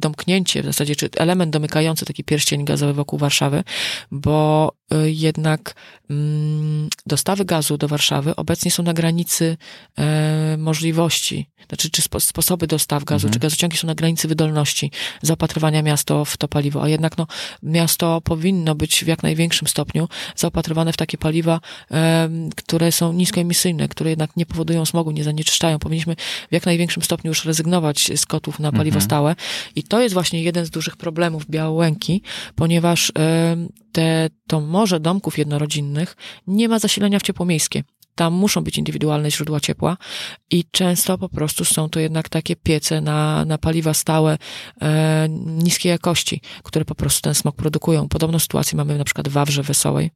[0.00, 3.64] domknięcie, w zasadzie, czy element domykający taki pierścień gazowy wokół Warszawy,
[4.10, 4.72] bo
[5.04, 5.74] jednak
[6.10, 9.56] mm, dostawy gazu do Warszawy obecnie są na granicy
[9.98, 13.32] e, możliwości, znaczy czy sposoby dostaw gazu, mhm.
[13.32, 14.90] czy gazociągi są na granicy wydolności
[15.22, 17.26] zaopatrywania miasto w to paliwo, a jednak no,
[17.62, 23.88] miasto powinno być w jak największym stopniu zaopatrywane w takie paliwa, e, które są niskoemisyjne,
[23.88, 25.78] które jednak nie powodują smogu, nie zanieczyszczają.
[25.78, 26.16] Powinniśmy
[26.50, 29.04] w jak największym stopniu już rezygnować z kotów na paliwo mhm.
[29.04, 29.36] stałe
[29.76, 32.22] i to jest właśnie jeden z dużych problemów Białołęki,
[32.54, 33.56] ponieważ e,
[33.92, 37.84] te, to morze domków jednorodzinnych nie ma zasilania w ciepło miejskie.
[38.14, 39.96] Tam muszą być indywidualne źródła ciepła
[40.50, 44.38] i często po prostu są to jednak takie piece na, na paliwa stałe
[44.82, 45.28] e,
[45.64, 48.08] niskiej jakości, które po prostu ten smog produkują.
[48.08, 50.10] Podobną sytuację mamy na przykład w Wawrze Wesołej,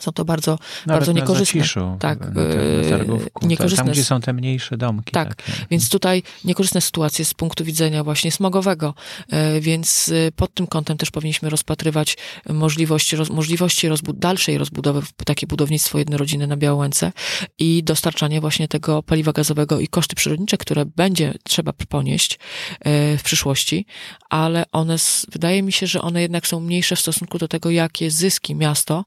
[0.00, 1.60] są to bardzo, Nawet bardzo niekorzystne.
[1.60, 3.84] Zaciszu, tak, na, na targówku, niekorzystne.
[3.84, 5.12] Tam, gdzie są te mniejsze domki.
[5.12, 5.52] Tak, takie.
[5.70, 8.94] więc tutaj niekorzystne sytuacje z punktu widzenia właśnie smogowego,
[9.30, 12.16] e, więc e, pod tym kątem też powinniśmy rozpatrywać
[12.48, 17.12] możliwości, roz, możliwości rozbu dalszej rozbudowy, takie budownictwo jednorodzinne na Białęce
[17.58, 22.38] i dostarczanie właśnie tego paliwa gazowego i koszty przyrodnicze, które będzie trzeba ponieść
[22.80, 23.86] e, w przyszłości,
[24.30, 24.96] ale one,
[25.32, 29.04] wydaje mi się, że one jednak są mniejsze w stosunku do tego, jakie zyski miasto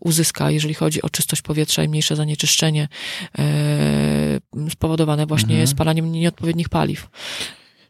[0.00, 0.11] uzyska,
[0.50, 2.88] jeżeli chodzi o czystość powietrza i mniejsze zanieczyszczenie
[3.38, 3.44] e,
[4.70, 5.66] spowodowane właśnie mhm.
[5.66, 7.08] spalaniem nieodpowiednich paliw.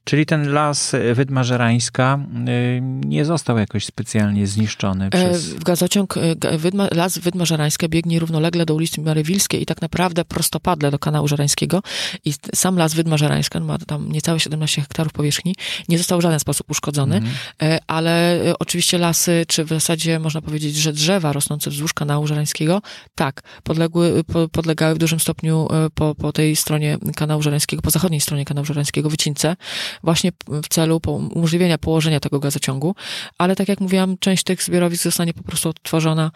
[0.05, 5.55] Czyli ten las Wydma Żerańska y, nie został jakoś specjalnie zniszczony e, przez...
[5.55, 10.91] Gazociąg, e, Wydma, las Wydma Żerańska biegnie równolegle do ulicy Marywilskiej i tak naprawdę prostopadle
[10.91, 11.83] do kanału Żerańskiego.
[12.25, 15.55] I sam las Wydma Żerańska, ma tam niecałe 17 hektarów powierzchni,
[15.89, 17.35] nie został w żaden sposób uszkodzony, mhm.
[17.63, 22.83] E, ale oczywiście lasy, czy w zasadzie można powiedzieć, że drzewa rosnące wzdłuż kanału Żerańskiego,
[23.15, 28.45] tak, podległy, podlegały w dużym stopniu po, po tej stronie kanału Żerańskiego, po zachodniej stronie
[28.45, 29.57] kanału Żerańskiego wycince,
[30.03, 32.95] właśnie w celu umożliwienia położenia tego gazociągu,
[33.39, 36.31] ale tak jak mówiłam, część tych zbiorowisk zostanie po prostu odtworzona,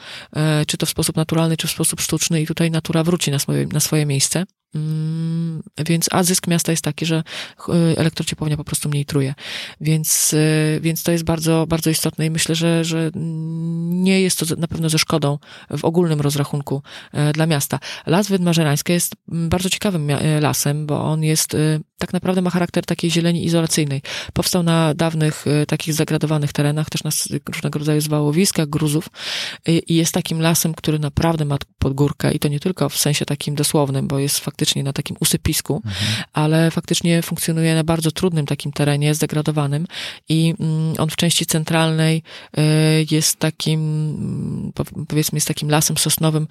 [0.67, 3.67] czy to w sposób naturalny, czy w sposób sztuczny i tutaj natura wróci na swoje,
[3.67, 4.45] na swoje miejsce.
[4.75, 7.23] Mm, więc, a zysk miasta jest taki, że
[7.69, 9.35] y, elektrociepłownia po prostu mniej truje.
[9.81, 14.57] Więc, y, więc to jest bardzo, bardzo istotne i myślę, że, że nie jest to
[14.57, 15.39] na pewno ze szkodą
[15.79, 17.79] w ogólnym rozrachunku e, dla miasta.
[18.07, 21.57] Las Wydmarzerański jest bardzo ciekawym e, lasem, bo on jest,
[21.99, 24.03] tak naprawdę ma charakter takiej zieleni izolacyjnej.
[24.33, 27.11] Powstał na dawnych, takich zagradowanych terenach, też na
[27.49, 29.09] różnego rodzaju zwałowiskach, gruzów
[29.67, 33.55] i jest takim lasem, który naprawdę ma podgórkę i to nie tylko w sensie takim
[33.55, 36.23] dosłownym, bo jest faktycznie faktycznie na takim usypisku, mhm.
[36.33, 39.87] ale faktycznie funkcjonuje na bardzo trudnym takim terenie, zdegradowanym
[40.29, 42.23] i mm, on w części centralnej
[42.59, 42.63] y,
[43.11, 46.49] jest takim, mm, powiedzmy, jest takim lasem sosnowym,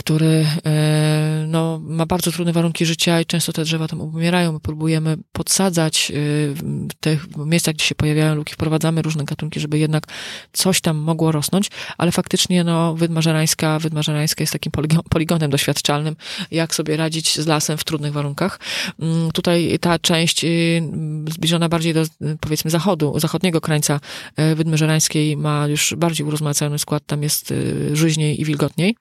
[0.00, 4.52] który e, no, ma bardzo trudne warunki życia i często te drzewa tam umierają.
[4.52, 6.14] My próbujemy podsadzać e,
[6.54, 10.06] w tych miejscach, gdzie się pojawiają luki, wprowadzamy różne gatunki, żeby jednak
[10.52, 14.72] coś tam mogło rosnąć, ale faktycznie no, Wydmarzerańska, Wydmarzerańska jest takim
[15.10, 16.16] poligonem doświadczalnym,
[16.50, 18.60] jak sobie radzić z lasem w trudnych warunkach.
[19.00, 20.82] Mm, tutaj ta część y,
[21.30, 22.04] zbliżona bardziej do
[22.40, 24.00] powiedzmy zachodu, zachodniego krańca
[24.36, 28.94] e, Wydmarzerańskiej ma już bardziej urozmaicony skład, tam jest y, żyźniej i wilgotniej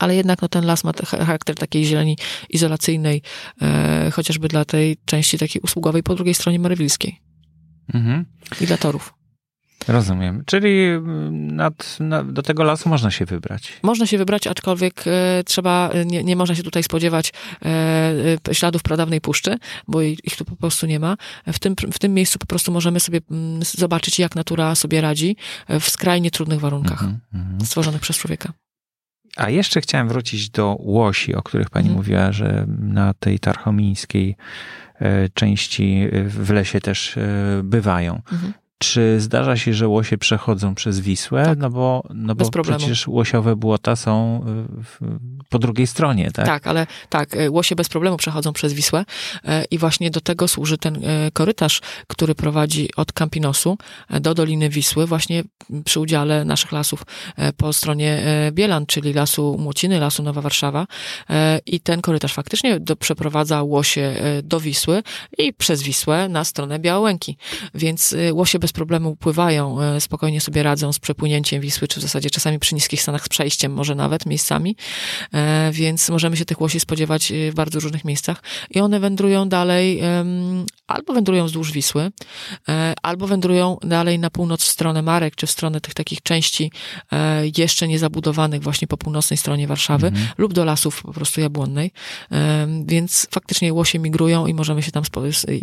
[0.00, 2.18] ale jednak no, ten las ma charakter takiej zieleni
[2.50, 3.22] izolacyjnej,
[3.62, 7.20] e, chociażby dla tej części takiej usługowej po drugiej stronie Marywilskiej.
[7.94, 8.24] Mhm.
[8.60, 9.14] I dla torów.
[9.88, 10.42] Rozumiem.
[10.46, 13.72] Czyli mm, nad, nad, do tego lasu można się wybrać.
[13.82, 17.32] Można się wybrać, aczkolwiek e, trzeba, nie, nie można się tutaj spodziewać
[17.64, 17.68] e,
[18.48, 19.56] e śladów pradawnej puszczy,
[19.88, 21.16] bo ich tu po prostu nie ma.
[21.46, 25.00] W tym, w tym miejscu po prostu możemy sobie m, mm, zobaczyć, jak natura sobie
[25.00, 25.36] radzi
[25.80, 27.64] w skrajnie trudnych warunkach mm -hmm.
[27.64, 28.52] stworzonych przez człowieka.
[29.36, 31.96] A jeszcze chciałem wrócić do łosi, o których pani mhm.
[31.96, 34.36] mówiła, że na tej tarchomińskiej
[35.00, 37.20] e, części w lesie też e,
[37.64, 38.22] bywają.
[38.32, 38.52] Mhm.
[38.82, 41.44] Czy zdarza się, że łosie przechodzą przez Wisłę?
[41.44, 41.58] Tak.
[41.58, 44.44] No bo, no bo przecież łosiowe błota są
[44.78, 44.98] y, w,
[45.48, 46.46] po drugiej stronie, tak?
[46.46, 50.48] Tak, ale tak, y, łosie bez problemu przechodzą przez Wisłę y, i właśnie do tego
[50.48, 50.98] służy ten
[51.32, 53.78] korytarz, który prowadzi od Campinosu
[54.20, 55.42] do Doliny Wisły, właśnie
[55.84, 57.02] przy udziale naszych lasów
[57.56, 60.86] po stronie Bielan, czyli Lasu Młociny, Lasu Nowa Warszawa
[61.66, 65.02] i ten korytarz faktycznie do, przeprowadza łosie do Wisły
[65.38, 67.36] i przez Wisłę na stronę Białęki,
[67.74, 72.02] więc łosie bez bez problemu pływają, e, spokojnie sobie radzą z przepłynięciem Wisły, czy w
[72.02, 74.76] zasadzie czasami przy niskich stanach z przejściem, może nawet miejscami,
[75.34, 79.48] e, więc możemy się tych łosi spodziewać e, w bardzo różnych miejscach i one wędrują
[79.48, 80.00] dalej,
[80.86, 82.10] albo wędrują wzdłuż Wisły,
[83.02, 86.72] albo wędrują dalej na północ w stronę Marek, czy w stronę tych takich części
[87.56, 90.26] jeszcze niezabudowanych właśnie po północnej stronie Warszawy, mhm.
[90.38, 91.92] lub do lasów po prostu jabłonnej,
[92.86, 95.04] więc faktycznie łosie migrują i możemy się tam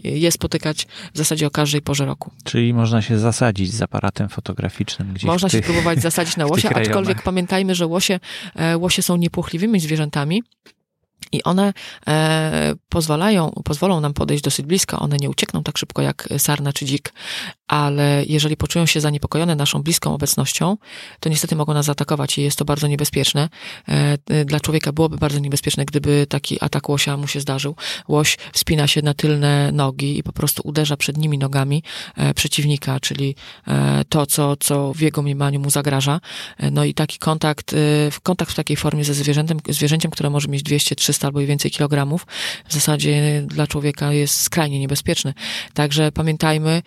[0.04, 2.32] je spotykać w zasadzie o każdej porze roku.
[2.44, 5.24] Czyli można można się zasadzić z aparatem fotograficznym gdzieś.
[5.24, 8.20] Można się próbować zasadzić na łosie, aczkolwiek pamiętajmy, że łosie,
[8.56, 10.44] e, łosie są niepłochliwymi zwierzętami.
[11.32, 11.74] I one
[12.08, 15.00] e, pozwalają, pozwolą nam podejść dosyć blisko.
[15.00, 17.14] One nie uciekną tak szybko jak sarna czy dzik,
[17.68, 20.78] ale jeżeli poczują się zaniepokojone naszą bliską obecnością,
[21.20, 23.50] to niestety mogą nas zaatakować i jest to bardzo niebezpieczne.
[23.88, 27.76] E, dla człowieka byłoby bardzo niebezpieczne, gdyby taki atak łosia mu się zdarzył.
[28.08, 31.84] Łoś wspina się na tylne nogi i po prostu uderza przednimi nogami
[32.16, 33.36] e, przeciwnika, czyli
[33.68, 36.20] e, to, co, co w jego mniemaniu mu zagraża.
[36.72, 37.76] No i taki kontakt,
[38.24, 41.72] kontakt w takiej formie ze zwierzętem, zwierzęciem, które może mieć 200, 300 albo i więcej
[41.72, 42.28] kilogramów,
[42.68, 45.34] w zasadzie dla człowieka jest skrajnie niebezpieczny.
[45.74, 46.82] Także pamiętajmy,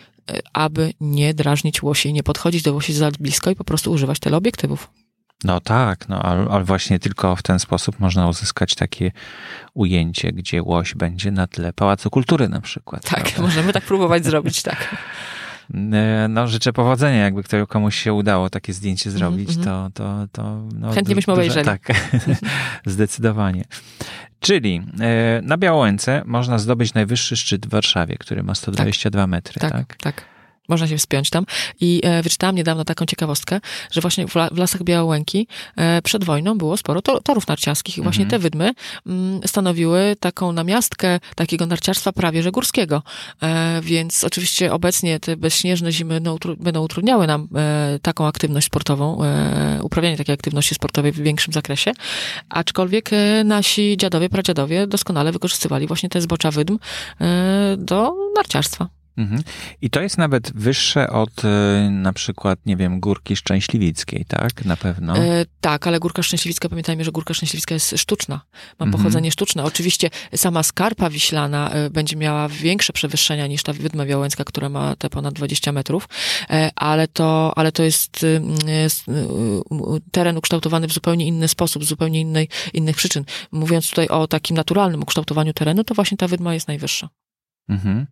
[0.52, 4.90] aby nie drażnić łosi, nie podchodzić do łosi za blisko i po prostu używać teleobiektywów.
[5.44, 9.12] No tak, no ale, ale, właśnie tylko w ten sposób można uzyskać takie
[9.74, 13.04] ujęcie, gdzie łoś będzie na tle Pałacu Kultury na przykład.
[13.04, 13.42] Tak, prawda?
[13.42, 14.88] możemy tak próbować zrobić, tak.
[15.74, 19.64] E, no, życzę powodzenia, jakby ktoś, komuś się udało takie zdjęcie zrobić, mm -hmm.
[19.64, 21.66] to, to, to no, Chętnie byśmy obejrzeli.
[21.66, 21.88] Tak,
[22.86, 23.64] zdecydowanie.
[24.40, 29.60] Czyli e, na Białęce można zdobyć najwyższy szczyt w Warszawie, który ma 122 tak, metry,
[29.60, 29.72] tak?
[29.72, 30.24] Tak, tak.
[30.68, 31.46] Można się wspiąć tam.
[31.80, 35.46] I e, wyczytałam niedawno taką ciekawostkę, że właśnie w, w Lasach Białołęki
[35.76, 38.30] e, przed wojną było sporo to, torów narciarskich i właśnie mhm.
[38.30, 38.74] te wydmy m,
[39.06, 43.02] mm, stanowiły taką namiastkę takiego narciarstwa prawie że górskiego.
[43.42, 48.66] E, więc oczywiście obecnie te bezśnieżne zimy no, utru, będą utrudniały nam e, taką aktywność
[48.66, 51.92] sportową, e, uprawianie takiej aktywności sportowej w większym zakresie,
[52.48, 56.78] aczkolwiek e, nasi dziadowie, pradziadowie doskonale wykorzystywali właśnie te zbocza wydm
[57.78, 58.99] do narciarstwa.
[59.20, 59.42] Mhm.
[59.82, 64.64] I to jest nawet wyższe od y, na przykład, nie wiem, Górki Szczęśliwickiej, tak?
[64.64, 65.16] Na pewno.
[65.16, 68.40] E, tak, ale Górka Szczęśliwicka, pamiętajmy, że Górka Szczęśliwicka jest sztuczna.
[68.78, 68.92] Ma mhm.
[68.92, 69.64] pochodzenie sztuczne.
[69.64, 74.96] Oczywiście sama Skarpa Wiślana y, będzie miała większe przewyższenia niż ta Wydma Białęcka, która ma
[74.96, 76.08] te ponad 20 metrów,
[76.50, 79.04] e, ale to, ale to jest, y, jest
[80.12, 83.24] teren ukształtowany w zupełnie inny sposób, z zupełnie innej, innych przyczyn.
[83.52, 87.08] Mówiąc tutaj o takim naturalnym ukształtowaniu terenu, to właśnie ta Wydma jest najwyższa.
[87.68, 88.06] Mhm.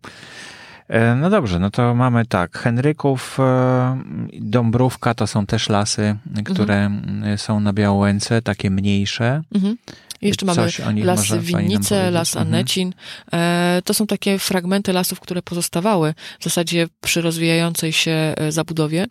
[0.89, 4.03] E, no dobrze, no to mamy tak, Henryków, e,
[4.39, 7.37] Dąbrówka to są też lasy, które mhm.
[7.37, 9.41] są na Białęce, takie mniejsze.
[9.55, 9.77] Mhm.
[10.21, 12.47] Jeszcze Coś mamy las Winnice, las mhm.
[12.47, 12.93] Anecin.
[13.25, 13.81] Mhm.
[13.81, 19.05] To są takie fragmenty lasów, które pozostawały w zasadzie przy rozwijającej się zabudowie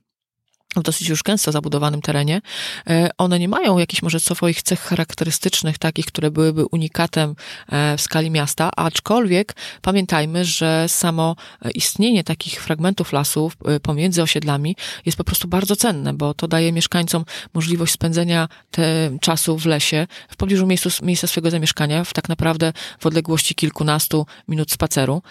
[0.81, 2.41] w dosyć już gęsto zabudowanym terenie,
[2.87, 7.35] e, one nie mają jakichś może swoich cech charakterystycznych, takich, które byłyby unikatem
[7.69, 11.37] e, w skali miasta, aczkolwiek pamiętajmy, że samo
[11.74, 14.76] istnienie takich fragmentów lasów e, pomiędzy osiedlami
[15.07, 17.24] jest po prostu bardzo cenne, bo to daje mieszkańcom
[17.55, 22.72] możliwość spędzenia te czasu w lesie, w pobliżu miejscu, miejsca swojego zamieszkania, w tak naprawdę
[23.01, 25.22] w odległości kilkunastu minut spaceru.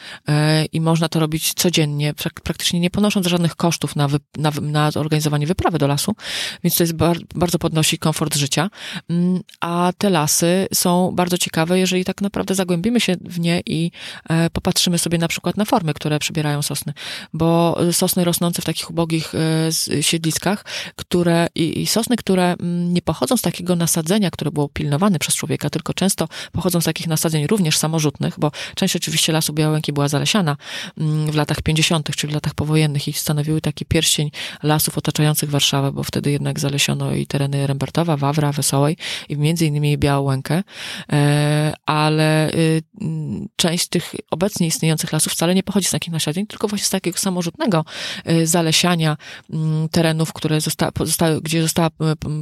[0.72, 5.48] I można to robić codziennie, praktycznie nie ponosząc żadnych kosztów na, na, na organizowanie organizowanie
[5.48, 6.16] wyprawy do lasu,
[6.64, 8.70] więc to jest bar bardzo podnosi komfort życia.
[9.10, 13.92] Mm, a te lasy są bardzo ciekawe, jeżeli tak naprawdę zagłębimy się w nie i
[14.30, 16.94] e, popatrzymy sobie na przykład na formy, które przybierają sosny,
[17.34, 20.66] bo sosny rosnące w takich ubogich e, siedliskach,
[20.96, 25.36] które i, i sosny, które mm, nie pochodzą z takiego nasadzenia, które było pilnowane przez
[25.36, 30.08] człowieka, tylko często pochodzą z takich nasadzeń również samorzutnych, bo część oczywiście lasu Białęki była
[30.08, 30.58] zalesiana
[30.98, 34.32] mm, w latach 50., czyli w latach powojennych i stanowiły taki pierścień
[34.64, 38.97] lasów otaczających otaczających Warszawę, bo wtedy jednak zalesiono i tereny Rembertowa, Wawra, Wesołej
[39.30, 40.63] i między innymi Białą-Łękę,
[41.11, 42.84] e, ale y,
[43.55, 47.18] część tych obecnie istniejących lasów wcale nie pochodzi z takich nasiadzeń, tylko właśnie z takiego
[47.18, 47.86] samorzutnego
[48.30, 49.18] y, zalesiania
[49.91, 50.91] terenów, które zosta
[51.41, 51.89] gdzie została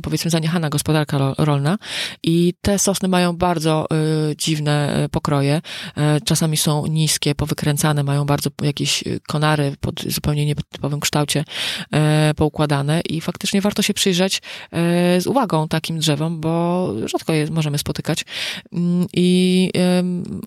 [0.04, 1.78] powiedzmy zaniechana gospodarka rolna.
[2.24, 3.86] I te sosny mają bardzo
[4.32, 5.62] y, dziwne pokroje,
[5.98, 11.46] e, czasami są niskie, powykręcane, mają bardzo jakieś konary pod zupełnie nietypowym kształcie
[11.94, 12.34] e,
[12.66, 14.42] poukładane i faktycznie warto się przyjrzeć
[14.72, 18.26] e, z uwagą takim drzewom, bo rzadko je możemy spotykać.
[18.74, 19.72] Mm, I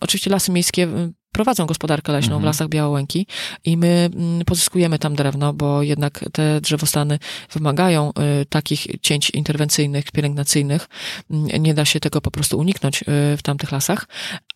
[0.00, 0.88] oczywiście lasy miejskie
[1.32, 2.42] prowadzą gospodarkę leśną mhm.
[2.42, 3.26] w lasach Białołęki
[3.64, 7.18] i my mm, pozyskujemy tam drewno, bo jednak te drzewostany
[7.52, 10.88] wymagają y, takich cięć interwencyjnych, pielęgnacyjnych.
[11.30, 13.04] Mm, nie da się tego po prostu uniknąć y,
[13.36, 14.06] w tamtych lasach,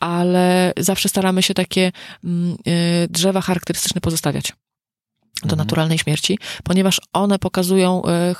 [0.00, 1.92] ale zawsze staramy się takie
[3.08, 4.52] drzewa charakterystyczne pozostawiać
[5.42, 5.58] do mhm.
[5.58, 8.34] naturalnej śmierci, ponieważ one pokazują, e,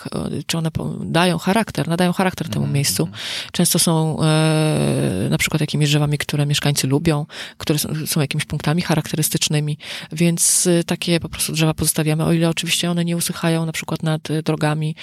[0.47, 2.75] czy one dają charakter, nadają charakter temu mhm.
[2.75, 3.09] miejscu.
[3.53, 7.27] Często są e, na przykład jakimiś drzewami, które mieszkańcy lubią,
[7.59, 9.79] które są jakimiś punktami charakterystycznymi,
[10.13, 14.03] więc e, takie po prostu drzewa pozostawiamy, o ile oczywiście one nie usychają na przykład
[14.03, 14.95] nad drogami,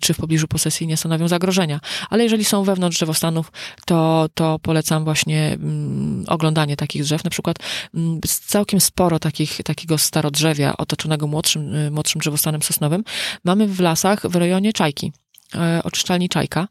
[0.00, 1.80] czy w pobliżu posesji nie stanowią zagrożenia.
[2.10, 3.52] Ale jeżeli są wewnątrz drzewostanów,
[3.86, 7.24] to, to polecam właśnie mm, oglądanie takich drzew.
[7.24, 7.56] Na przykład
[7.94, 13.04] mm, całkiem sporo takich, takiego starodrzewia otoczonego młodszym młodszym, y, młodszym drzewostanem sosnowym,
[13.44, 15.12] mamy w lasach w rejonie Czajki
[15.54, 16.68] e, oczyszczalni Czajka.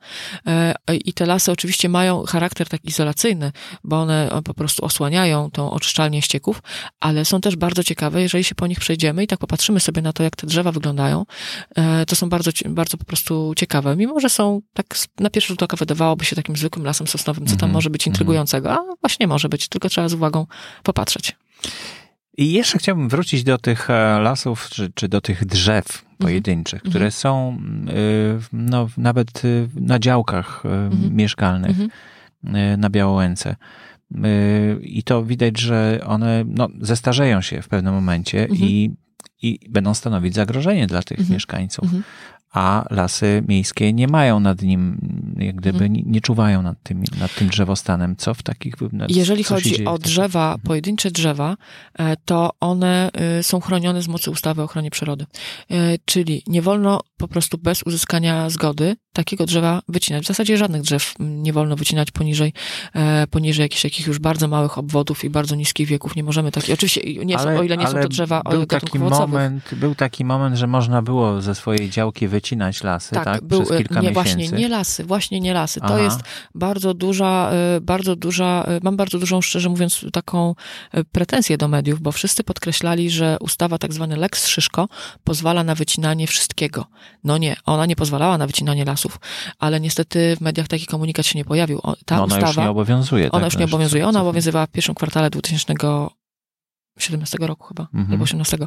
[0.47, 0.73] E,
[1.05, 3.51] I te lasy oczywiście mają charakter tak izolacyjny,
[3.84, 6.61] bo one po prostu osłaniają tą oczyszczalnię ścieków,
[6.99, 10.13] ale są też bardzo ciekawe, jeżeli się po nich przejdziemy i tak popatrzymy sobie na
[10.13, 11.26] to, jak te drzewa wyglądają,
[11.76, 13.95] e, to są bardzo, bardzo po prostu ciekawe.
[13.95, 17.55] Mimo, że są tak na pierwszy rzut oka wydawałoby się takim zwykłym lasem sosnowym, co
[17.55, 17.73] tam -hmm.
[17.73, 20.47] może być intrygującego, a właśnie może być, tylko trzeba z uwagą
[20.84, 21.36] popatrzeć.
[22.38, 26.18] I jeszcze chciałbym wrócić do tych e, lasów, czy, czy do tych drzew mhm.
[26.18, 26.90] pojedynczych, mhm.
[26.90, 27.58] które są
[27.90, 31.16] y, no, nawet y, na działkach mhm.
[31.16, 31.78] mieszkalnych
[32.78, 33.56] na Białołęce.
[34.82, 38.92] I to widać, że one no, zestarzeją się w pewnym momencie i,
[39.42, 41.90] i będą stanowić zagrożenie dla tych mieszkańców
[42.56, 44.97] a lasy miejskie nie mają nad nim,
[45.38, 45.93] jak gdyby hmm.
[45.93, 48.16] nie, nie czuwają nad tym, nad tym drzewostanem.
[48.16, 48.74] Co w takich...
[48.91, 50.62] Nad, Jeżeli chodzi o drzewa, mhm.
[50.62, 51.58] pojedyncze drzewa,
[51.99, 55.26] e, to one e, są chronione z mocy ustawy o ochronie przyrody.
[55.72, 55.76] E,
[56.06, 60.24] czyli nie wolno po prostu bez uzyskania zgody takiego drzewa wycinać.
[60.24, 62.53] W zasadzie żadnych drzew nie wolno wycinać poniżej,
[63.30, 66.16] poniżej jakichś już bardzo małych obwodów i bardzo niskich wieków.
[66.16, 68.99] Nie możemy takich, oczywiście nie ale, są, o ile nie są to drzewa był taki
[68.99, 73.26] moment, Był taki moment, że można było ze swojej działki wycinać wycinać lasy, tak?
[73.26, 73.43] tak?
[73.43, 74.14] Był, Przez kilka nie, miesięcy.
[74.14, 75.80] Właśnie, nie lasy, właśnie nie lasy.
[75.80, 76.00] To Aha.
[76.00, 76.20] jest
[76.56, 80.56] bardzo duża, y, bardzo duża, y, mam bardzo dużą, szczerze mówiąc, taką
[81.12, 84.88] pretensję do mediów, bo wszyscy podkreślali, że ustawa tak zwany Lex Szyszko
[85.24, 86.86] pozwala na wycinanie wszystkiego.
[87.24, 89.20] No nie, ona nie pozwalała na wycinanie lasów,
[89.60, 91.82] ale niestety w mediach taki komunikat się nie pojawił.
[92.06, 93.32] Ta no ona ustawa, już nie obowiązuje.
[93.32, 94.08] Ona tak, już nie obowiązuje.
[94.08, 95.74] Ona obowiązywała w pierwszym kwartale 2000
[97.00, 98.12] 17 roku chyba, mhm.
[98.12, 98.58] albo 18.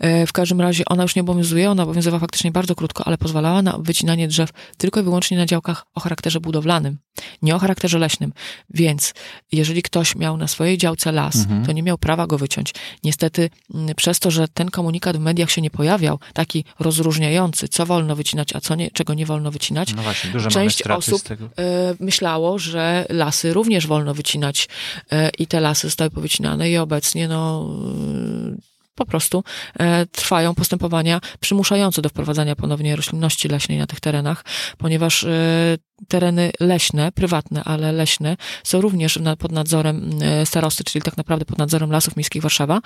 [0.00, 3.62] E, w każdym razie ona już nie obowiązuje, ona obowiązywała faktycznie bardzo krótko, ale pozwalała
[3.62, 6.98] na wycinanie drzew tylko i wyłącznie na działkach o charakterze budowlanym,
[7.42, 8.32] nie o charakterze leśnym.
[8.70, 9.14] Więc
[9.52, 11.66] jeżeli ktoś miał na swojej działce las, mhm.
[11.66, 12.74] to nie miał prawa go wyciąć.
[13.04, 13.50] Niestety
[13.96, 18.56] przez to, że ten komunikat w mediach się nie pojawiał, taki rozróżniający, co wolno wycinać,
[18.56, 21.22] a co nie, czego nie wolno wycinać, no właśnie, część osób
[22.00, 24.68] myślało, że lasy również wolno wycinać
[25.38, 27.65] i te lasy zostały powycinane i obecnie no
[28.96, 29.44] po prostu
[29.78, 34.44] e, trwają postępowania przymuszające do wprowadzania ponownie roślinności leśnej na tych terenach,
[34.78, 35.28] ponieważ e,
[36.08, 41.58] tereny leśne, prywatne, ale leśne, są również pod nadzorem e, starosty, czyli tak naprawdę pod
[41.58, 42.80] nadzorem Lasów Miejskich Warszawa.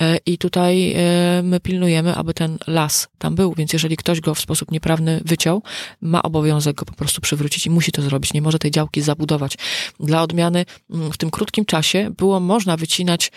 [0.00, 4.34] E, I tutaj e, my pilnujemy, aby ten las tam był, więc jeżeli ktoś go
[4.34, 5.62] w sposób nieprawny wyciął,
[6.00, 8.32] ma obowiązek go po prostu przywrócić i musi to zrobić.
[8.32, 9.54] Nie może tej działki zabudować.
[10.00, 13.32] Dla odmiany w tym krótkim czasie było można wycinać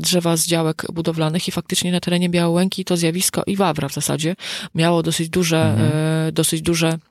[0.00, 4.36] drzewa z działek budowlanych i faktycznie na terenie Białołęki to zjawisko i Wawra w zasadzie
[4.74, 6.34] miało dosyć duże, mhm.
[6.34, 7.09] dosyć duże Mm,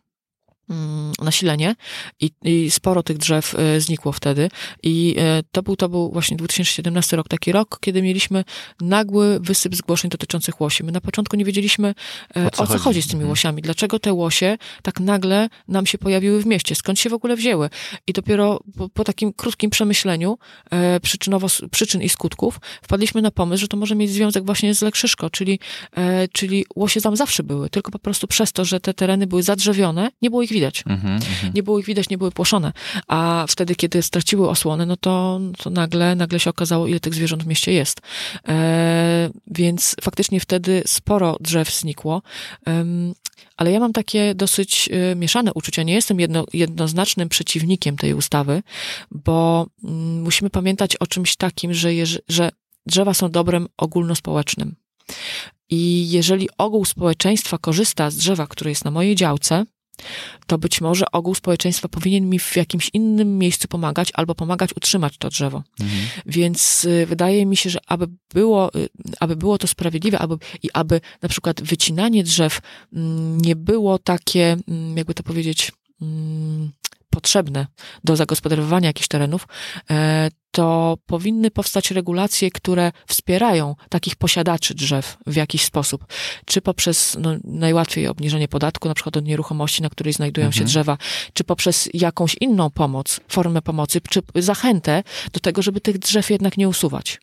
[1.22, 1.76] nasilenie
[2.20, 4.50] i, i sporo tych drzew e, znikło wtedy
[4.84, 8.44] i e, to był, to był właśnie 2017 rok, taki rok, kiedy mieliśmy
[8.82, 10.84] nagły wysyp zgłoszeń dotyczących łosi.
[10.84, 11.96] My na początku nie wiedzieliśmy,
[12.38, 12.84] e, o co, o co chodzi?
[12.84, 13.30] chodzi z tymi mhm.
[13.30, 17.36] łosiami, dlaczego te łosie tak nagle nam się pojawiły w mieście, skąd się w ogóle
[17.36, 17.70] wzięły.
[18.08, 20.38] I dopiero po, po takim krótkim przemyśleniu
[21.02, 25.30] przyczynowo, przyczyn i skutków wpadliśmy na pomysł, że to może mieć związek właśnie z Lekrzyszko,
[25.30, 25.60] czyli,
[26.34, 30.12] czyli łosie tam zawsze były, tylko po prostu przez to, że te tereny były zadrzewione,
[30.22, 30.84] nie było ich widać widać.
[30.86, 31.54] Mm -hmm.
[31.56, 32.74] Nie było ich widać, nie były płoszone.
[33.08, 37.44] A wtedy, kiedy straciły osłonę, no to, to nagle, nagle się okazało, ile tych zwierząt
[37.44, 38.02] w mieście jest.
[38.48, 42.22] E, więc faktycznie wtedy sporo drzew znikło.
[42.68, 42.86] E,
[43.58, 45.84] ale ja mam takie dosyć y, mieszane uczucia.
[45.84, 48.64] Nie jestem jedno, jednoznacznym przeciwnikiem tej ustawy,
[49.12, 51.90] bo mm, musimy pamiętać o czymś takim, że,
[52.30, 52.52] że
[52.86, 54.76] drzewa są dobrem ogólnospołecznym.
[55.70, 59.66] I jeżeli ogół społeczeństwa korzysta z drzewa, które jest na mojej działce,
[60.48, 65.18] to być może ogół społeczeństwa powinien mi w jakimś innym miejscu pomagać albo pomagać utrzymać
[65.18, 65.64] to drzewo.
[65.80, 66.02] Mhm.
[66.26, 68.90] Więc y, wydaje mi się, że aby było, y,
[69.20, 72.60] aby było to sprawiedliwe, aby, i aby na przykład wycinanie drzew
[72.94, 75.72] mm, nie było takie, mm, jakby to powiedzieć,
[76.02, 76.72] mm,
[77.10, 77.68] potrzebne
[78.04, 79.48] do zagospodarowania jakichś terenów,
[79.90, 86.06] e, to powinny powstać regulacje, które wspierają takich posiadaczy drzew w jakiś sposób.
[86.46, 90.60] Czy poprzez no, najłatwiej obniżenie podatku, na przykład od nieruchomości, na której znajdują mhm.
[90.60, 90.98] się drzewa,
[91.34, 96.58] czy poprzez jakąś inną pomoc, formę pomocy, czy zachętę do tego, żeby tych drzew jednak
[96.58, 97.22] nie usuwać.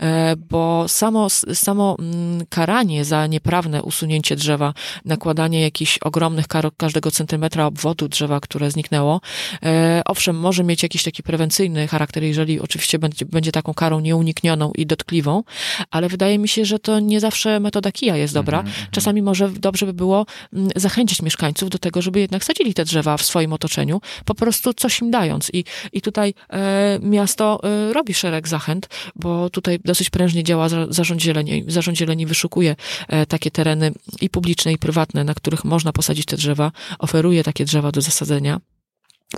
[0.00, 4.74] E, bo samo, samo mm, karanie za nieprawne usunięcie drzewa,
[5.04, 9.20] nakładanie jakichś ogromnych kar każdego centymetra obwodu drzewa, które zniknęło,
[9.62, 14.72] e, owszem, może mieć jakiś taki prewencyjny charakter, jeżeli oczywiście będzie, będzie taką karą nieuniknioną
[14.76, 15.42] i dotkliwą,
[15.90, 18.60] ale wydaje mi się, że to nie zawsze metoda kija jest dobra.
[18.60, 18.90] Mm -hmm.
[18.90, 23.16] Czasami może dobrze by było mm, zachęcić mieszkańców do tego, żeby jednak sadzili te drzewa
[23.16, 25.50] w swoim otoczeniu, po prostu coś im dając.
[25.52, 31.22] I, i tutaj e, miasto e, robi szereg zachęt, bo tutaj dosyć prężnie działa zarząd
[31.22, 31.64] zieleni.
[31.66, 32.76] Zarząd zieleni wyszukuje
[33.08, 37.64] e, takie tereny i publiczne, i prywatne, na których można posadzić te drzewa, oferuje takie
[37.64, 38.60] drzewa do zasadzenia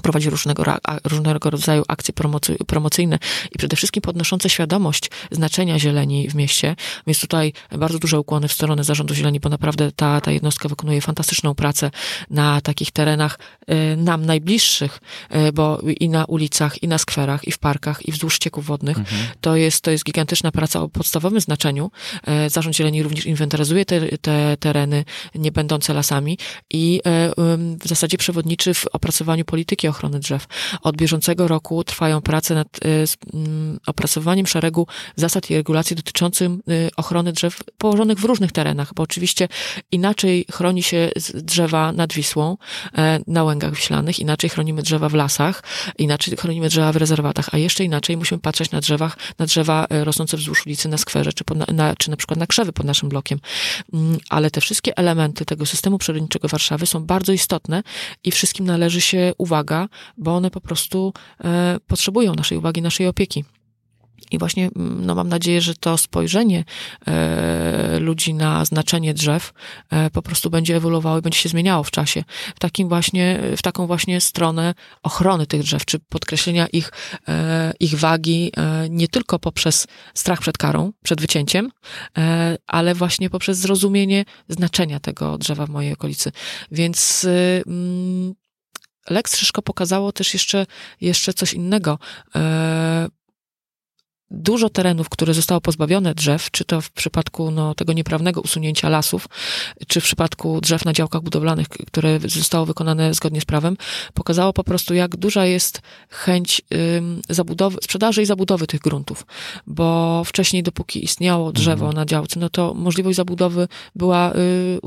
[0.02, 0.64] prowadzi różnego,
[1.04, 2.14] różnego rodzaju akcje
[2.66, 3.18] promocyjne
[3.54, 6.76] i przede wszystkim podnoszące świadomość znaczenia zieleni w mieście.
[7.06, 11.00] Więc tutaj bardzo duże ukłony w stronę Zarządu Zieleni, bo naprawdę ta, ta jednostka wykonuje
[11.00, 11.90] fantastyczną pracę
[12.30, 13.38] na takich terenach
[13.70, 15.00] y, nam najbliższych,
[15.48, 18.98] y, bo i na ulicach, i na skwerach, i w parkach, i wzdłuż ścieków wodnych.
[18.98, 19.26] Mhm.
[19.40, 21.90] To, jest, to jest gigantyczna praca o podstawowym znaczeniu.
[22.46, 26.38] Y, Zarząd Zieleni również inwentaryzuje te, te tereny nie będące lasami
[26.70, 27.00] i
[27.84, 30.46] w zasadzie przewodniczy w opracowaniu polityki polityki ochrony drzew.
[30.82, 33.04] Od bieżącego roku trwają prace nad y,
[33.34, 39.02] mm, opracowaniem szeregu zasad i regulacji dotyczących y, ochrony drzew położonych w różnych terenach, bo
[39.02, 39.48] oczywiście
[39.92, 42.56] inaczej chroni się drzewa nad Wisłą,
[42.98, 45.62] e, na łęgach wiślanych, inaczej chronimy drzewa w lasach,
[45.98, 50.04] inaczej chronimy drzewa w rezerwatach, a jeszcze inaczej musimy patrzeć na drzewach, na drzewa e,
[50.04, 53.08] rosnące wzdłuż ulicy, na skwerze, czy, pod, na, czy na przykład na krzewy pod naszym
[53.08, 53.38] blokiem.
[53.92, 57.82] Mm, ale te wszystkie elementy tego systemu przyrodniczego Warszawy są bardzo istotne
[58.24, 59.69] i wszystkim należy się uwaga
[60.16, 61.12] bo one po prostu
[61.44, 63.44] e, potrzebują naszej uwagi, naszej opieki.
[64.30, 66.64] I właśnie mm, no, mam nadzieję, że to spojrzenie
[67.06, 69.52] e, ludzi na znaczenie drzew
[69.90, 72.24] e, po prostu będzie ewoluowało i będzie się zmieniało w czasie.
[72.56, 76.92] W, takim właśnie, w taką właśnie stronę ochrony tych drzew, czy podkreślenia ich,
[77.28, 81.70] e, ich wagi e, nie tylko poprzez strach przed karą, przed wycięciem,
[82.18, 86.32] e, ale właśnie poprzez zrozumienie znaczenia tego drzewa w mojej okolicy.
[86.70, 88.34] Więc y, mm,
[89.10, 90.66] Lex Szyszko pokazało też jeszcze,
[91.00, 91.98] jeszcze coś innego.
[94.30, 99.28] Dużo terenów, które zostało pozbawione drzew, czy to w przypadku no, tego nieprawnego usunięcia lasów,
[99.86, 103.76] czy w przypadku drzew na działkach budowlanych, które zostało wykonane zgodnie z prawem,
[104.14, 106.62] pokazało po prostu, jak duża jest chęć
[106.96, 109.26] ym, zabudowy, sprzedaży i zabudowy tych gruntów.
[109.66, 111.94] Bo wcześniej, dopóki istniało drzewo mhm.
[111.94, 114.80] na działce, no to możliwość zabudowy była y,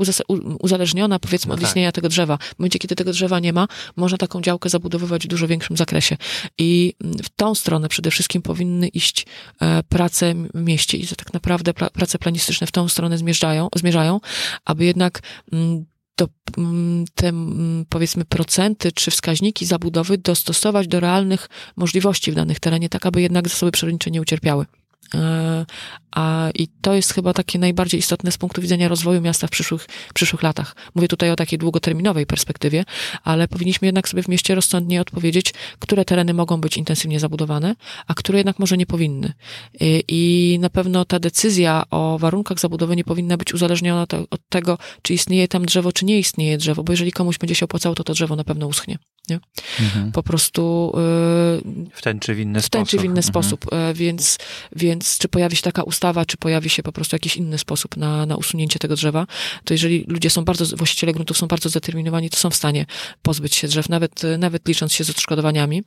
[0.60, 1.68] uzależniona, powiedzmy, no od tak.
[1.68, 2.36] istnienia tego drzewa.
[2.36, 6.16] W momencie, kiedy tego drzewa nie ma, można taką działkę zabudowywać w dużo większym zakresie.
[6.58, 9.26] I w tą stronę przede wszystkim powinny iść
[9.88, 14.20] prace w mieście i że tak naprawdę prace planistyczne w tą stronę zmierzają, zmierzają
[14.64, 15.20] aby jednak
[15.52, 15.84] mm,
[16.16, 16.28] do,
[16.58, 22.88] mm, te mm, powiedzmy procenty czy wskaźniki zabudowy dostosować do realnych możliwości w danych terenie,
[22.88, 24.66] tak aby jednak zasoby przyrodnicze nie ucierpiały.
[25.14, 25.66] E,
[26.14, 29.86] a, I to jest chyba takie najbardziej istotne z punktu widzenia rozwoju miasta w przyszłych,
[30.14, 30.76] przyszłych latach.
[30.94, 32.84] Mówię tutaj o takiej długoterminowej perspektywie,
[33.24, 37.76] ale powinniśmy jednak sobie w mieście rozsądnie odpowiedzieć, które tereny mogą być intensywnie zabudowane,
[38.06, 39.32] a które jednak może nie powinny.
[39.80, 44.40] I, i na pewno ta decyzja o warunkach zabudowy nie powinna być uzależniona to, od
[44.48, 47.94] tego, czy istnieje tam drzewo, czy nie istnieje drzewo, bo jeżeli komuś będzie się opłacało,
[47.94, 48.98] to to drzewo na pewno uschnie.
[49.28, 49.40] Nie?
[49.80, 50.12] Mhm.
[50.12, 50.92] Po prostu.
[50.94, 53.22] Yy, w ten czy w inny w ten czy w inny mhm.
[53.22, 53.66] sposób.
[53.72, 54.38] Yy, więc,
[54.76, 58.26] więc czy pojawi się taka ustawa, czy pojawi się po prostu jakiś inny sposób na,
[58.26, 59.26] na usunięcie tego drzewa,
[59.64, 62.86] to jeżeli ludzie są bardzo, właściciele gruntów są bardzo zdeterminowani, to są w stanie
[63.22, 65.82] pozbyć się drzew, nawet, nawet licząc się z odszkodowaniami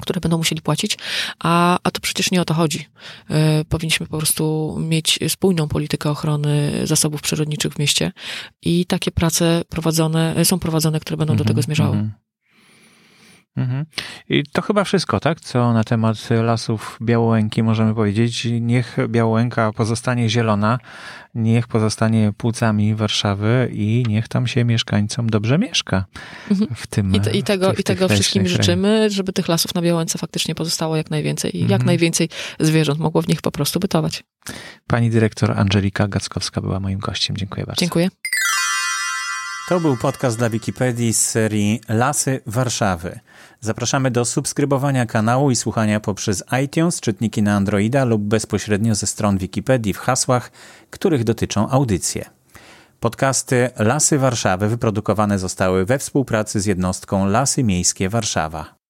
[0.00, 0.98] które będą musieli płacić,
[1.38, 2.86] a, a to przecież nie o to chodzi.
[3.30, 8.12] E, powinniśmy po prostu mieć spójną politykę ochrony zasobów przyrodniczych w mieście
[8.62, 11.96] i takie prace prowadzone, są prowadzone, które będą do tego mhm, zmierzały.
[11.96, 12.21] Mm -hmm.
[13.56, 13.86] Mhm.
[14.28, 15.40] I to chyba wszystko, tak?
[15.40, 18.48] Co na temat lasów Białołęki możemy powiedzieć.
[18.60, 20.78] Niech Białołęka pozostanie zielona,
[21.34, 26.04] niech pozostanie płucami Warszawy i niech tam się mieszkańcom dobrze mieszka.
[26.50, 26.74] Mhm.
[26.74, 29.82] W tym, I, te, i tego, tych, i tego wszystkim życzymy, żeby tych lasów na
[29.82, 31.80] Białęce faktycznie pozostało jak najwięcej i mhm.
[31.80, 32.28] jak najwięcej
[32.60, 34.24] zwierząt mogło w nich po prostu bytować.
[34.86, 37.36] Pani dyrektor Angelika Gackowska była moim gościem.
[37.36, 37.80] Dziękuję bardzo.
[37.80, 38.08] Dziękuję.
[39.68, 43.20] To był podcast dla Wikipedii z serii Lasy Warszawy.
[43.60, 49.38] Zapraszamy do subskrybowania kanału i słuchania poprzez iTunes, czytniki na Androida lub bezpośrednio ze stron
[49.38, 50.50] Wikipedii w hasłach,
[50.90, 52.24] których dotyczą audycje.
[53.00, 58.74] Podcasty Lasy Warszawy wyprodukowane zostały we współpracy z jednostką Lasy Miejskie Warszawa.